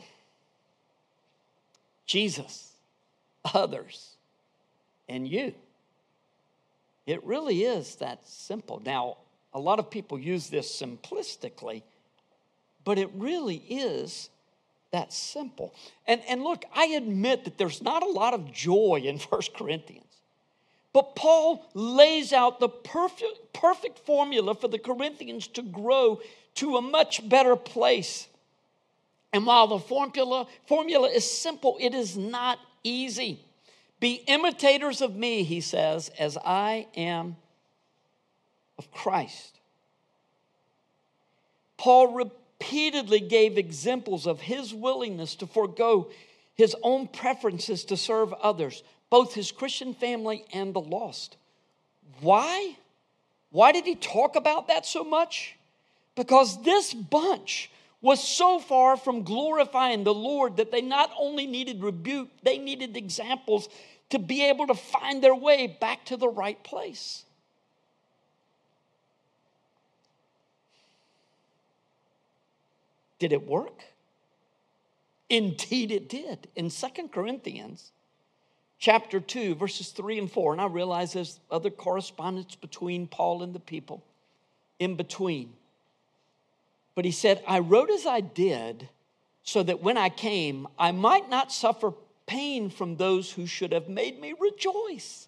[2.05, 2.71] Jesus,
[3.53, 4.15] others,
[5.07, 5.53] and you.
[7.05, 8.81] It really is that simple.
[8.83, 9.17] Now,
[9.53, 11.83] a lot of people use this simplistically,
[12.83, 14.29] but it really is
[14.91, 15.73] that simple.
[16.07, 20.05] And, and look, I admit that there's not a lot of joy in First Corinthians.
[20.91, 26.19] But Paul lays out the perfect, perfect formula for the Corinthians to grow
[26.55, 28.27] to a much better place
[29.31, 33.39] and while the formula, formula is simple, it is not easy.
[33.99, 37.35] Be imitators of me, he says, as I am
[38.77, 39.59] of Christ.
[41.77, 42.13] Paul
[42.59, 46.09] repeatedly gave examples of his willingness to forego
[46.55, 51.37] his own preferences to serve others, both his Christian family and the lost.
[52.19, 52.75] Why?
[53.51, 55.55] Why did he talk about that so much?
[56.15, 61.81] Because this bunch was so far from glorifying the Lord that they not only needed
[61.81, 63.69] rebuke, they needed examples
[64.09, 67.23] to be able to find their way back to the right place.
[73.19, 73.83] Did it work?
[75.29, 76.47] Indeed, it did.
[76.55, 77.91] In Second Corinthians
[78.79, 83.53] chapter 2, verses 3 and 4, and I realize there's other correspondence between Paul and
[83.53, 84.03] the people
[84.79, 85.53] in between.
[86.95, 88.89] But he said, I wrote as I did
[89.43, 91.93] so that when I came, I might not suffer
[92.25, 95.27] pain from those who should have made me rejoice.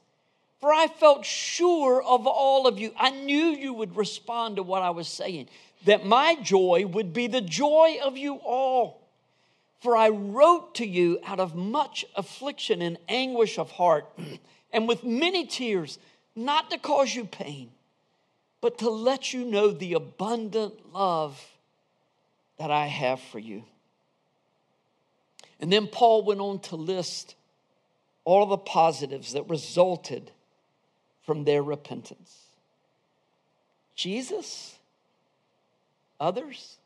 [0.59, 2.93] For I felt sure of all of you.
[2.97, 5.49] I knew you would respond to what I was saying,
[5.85, 9.01] that my joy would be the joy of you all.
[9.81, 14.07] For I wrote to you out of much affliction and anguish of heart.
[14.73, 15.97] and with many tears,
[16.35, 17.71] not to cause you pain,
[18.61, 21.43] but to let you know the abundant love
[22.57, 23.63] that I have for you.
[25.59, 27.35] And then Paul went on to list
[28.23, 30.31] all the positives that resulted
[31.23, 32.37] from their repentance
[33.95, 34.77] Jesus,
[36.21, 36.77] others,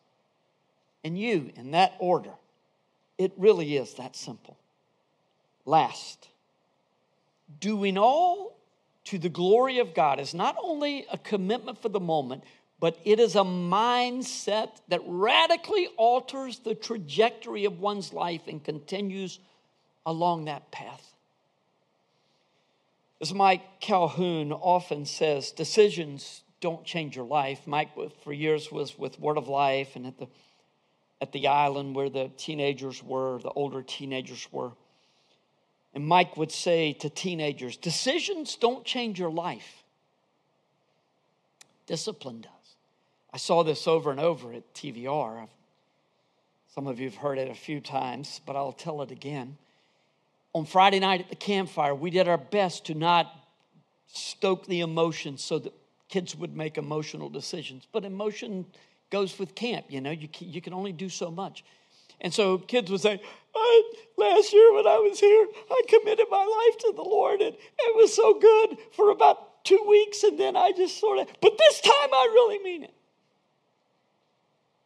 [1.03, 2.31] and you in that order.
[3.17, 4.57] It really is that simple.
[5.65, 6.29] Last,
[7.59, 8.57] doing all
[9.05, 12.43] to the glory of God is not only a commitment for the moment,
[12.79, 19.39] but it is a mindset that radically alters the trajectory of one's life and continues
[20.05, 21.13] along that path.
[23.21, 27.67] As Mike Calhoun often says, decisions don't change your life.
[27.67, 27.89] Mike,
[28.23, 30.25] for years, was with Word of Life and at the,
[31.21, 34.71] at the island where the teenagers were, the older teenagers were.
[35.93, 39.83] And Mike would say to teenagers, decisions don't change your life,
[41.85, 42.51] discipline does.
[43.31, 45.43] I saw this over and over at TVR.
[45.43, 45.49] I've,
[46.73, 49.55] some of you have heard it a few times, but I'll tell it again.
[50.55, 53.31] On Friday night at the campfire, we did our best to not
[54.07, 55.73] stoke the emotions so that
[56.09, 57.87] kids would make emotional decisions.
[57.91, 58.65] But emotion
[59.09, 61.63] goes with camp, you know, you can, you can only do so much.
[62.21, 63.21] And so kids would say,
[63.55, 63.81] uh,
[64.17, 67.95] last year when I was here, I committed my life to the Lord and it
[67.95, 71.81] was so good for about two weeks and then I just sort of, but this
[71.81, 72.93] time I really mean it.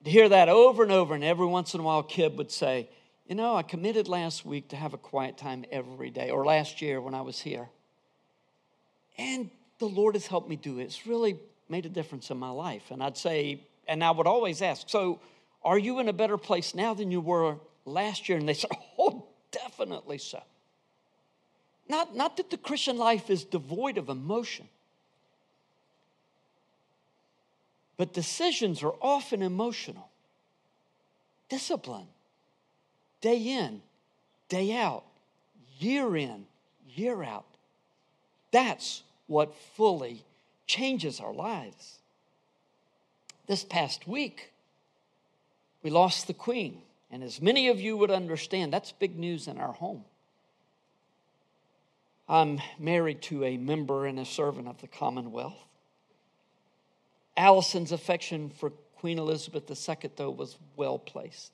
[0.06, 2.88] To hear that over and over, and every once in a while, kid would say,
[3.28, 6.82] You know, I committed last week to have a quiet time every day, or last
[6.82, 7.68] year when I was here.
[9.18, 10.84] And the Lord has helped me do it.
[10.84, 12.92] It's really made a difference in my life.
[12.92, 15.20] And I'd say, and I would always ask, So,
[15.64, 18.38] are you in a better place now than you were last year?
[18.38, 20.42] And they said, Oh, definitely so.
[21.88, 24.68] Not, not that the Christian life is devoid of emotion,
[27.98, 30.08] but decisions are often emotional.
[31.50, 32.06] Discipline,
[33.22, 33.82] day in,
[34.50, 35.04] day out,
[35.80, 36.46] year in,
[36.94, 37.46] year out.
[38.52, 40.26] That's what fully
[40.66, 42.00] changes our lives.
[43.48, 44.52] This past week,
[45.84, 46.82] we lost the Queen.
[47.12, 50.04] And as many of you would understand, that's big news in our home.
[52.28, 55.58] I'm married to a member and a servant of the Commonwealth.
[57.36, 61.54] Allison's affection for Queen Elizabeth II, though, was well placed.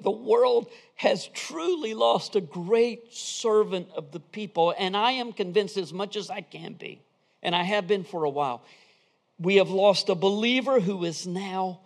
[0.00, 5.76] The world has truly lost a great servant of the people, and I am convinced,
[5.76, 7.02] as much as I can be,
[7.42, 8.62] and I have been for a while,
[9.38, 11.80] we have lost a believer who is now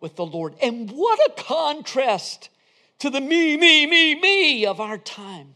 [0.00, 0.54] with the Lord.
[0.62, 2.48] And what a contrast
[3.00, 5.54] to the me, me, me, me of our time.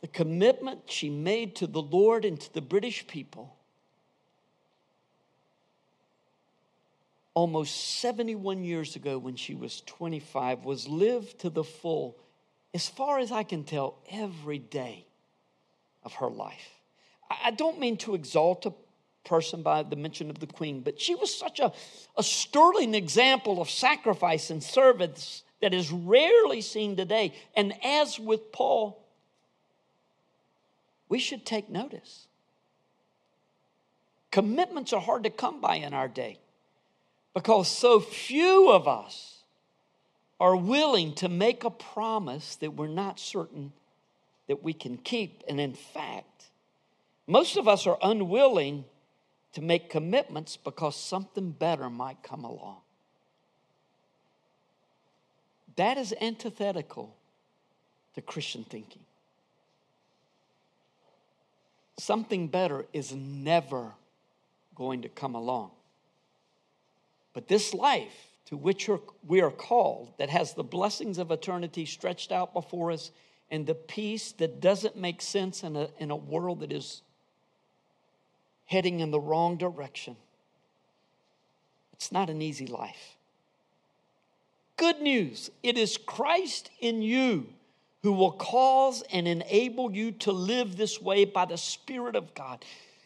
[0.00, 3.56] The commitment she made to the Lord and to the British people
[7.34, 12.16] almost 71 years ago when she was 25 was lived to the full,
[12.74, 15.06] as far as I can tell, every day
[16.02, 16.80] of her life.
[17.44, 18.72] I don't mean to exalt a
[19.24, 21.72] person by the mention of the queen, but she was such a,
[22.16, 27.34] a sterling example of sacrifice and service that is rarely seen today.
[27.54, 29.04] And as with Paul,
[31.08, 32.26] we should take notice.
[34.30, 36.38] Commitments are hard to come by in our day
[37.34, 39.42] because so few of us
[40.38, 43.72] are willing to make a promise that we're not certain
[44.48, 45.42] that we can keep.
[45.46, 46.46] And in fact,
[47.26, 48.84] most of us are unwilling
[49.52, 52.78] to make commitments because something better might come along.
[55.76, 57.14] That is antithetical
[58.14, 59.02] to Christian thinking.
[61.98, 63.92] Something better is never
[64.74, 65.70] going to come along.
[67.32, 68.90] But this life to which
[69.26, 73.12] we are called, that has the blessings of eternity stretched out before us,
[73.48, 77.02] and the peace that doesn't make sense in a, in a world that is
[78.66, 80.16] heading in the wrong direction.
[81.92, 83.16] It's not an easy life.
[84.76, 87.46] Good news it is Christ in you
[88.02, 92.64] who will cause and enable you to live this way by the Spirit of God.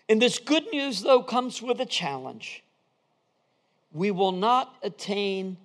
[0.09, 2.63] And this good news, though, comes with a challenge.
[3.95, 5.57] We will not attain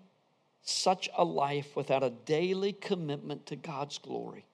[0.62, 4.46] such a life without a daily commitment to God's glory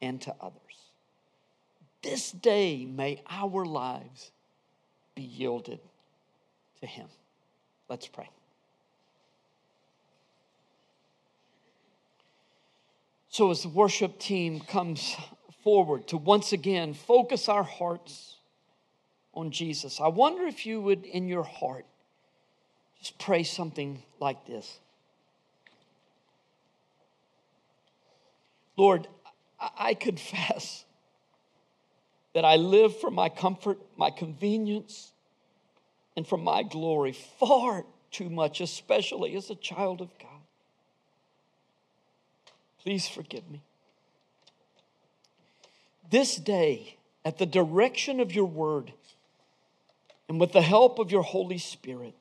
[0.00, 0.60] and to others.
[2.02, 4.30] This day, may our lives
[5.16, 5.80] be yielded
[6.80, 7.08] to Him.
[7.88, 8.30] Let's pray.
[13.28, 15.16] So, as the worship team comes
[15.64, 18.36] forward to once again focus our hearts
[19.34, 20.00] on Jesus.
[20.00, 21.84] I wonder if you would, in your heart,
[22.98, 24.78] just pray something like this
[28.76, 29.08] Lord,
[29.58, 30.84] I confess
[32.34, 35.12] that I live for my comfort, my convenience,
[36.16, 40.28] and for my glory far too much, especially as a child of God.
[42.82, 43.62] Please forgive me.
[46.10, 48.92] This day, at the direction of your word
[50.28, 52.14] and with the help of your Holy Spirit,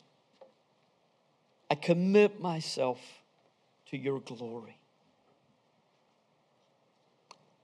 [1.69, 2.99] I commit myself
[3.89, 4.77] to your glory.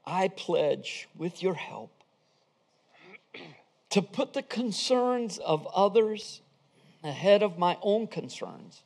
[0.05, 1.91] I pledge, with your help,
[3.91, 6.41] to put the concerns of others
[7.03, 8.81] ahead of my own concerns,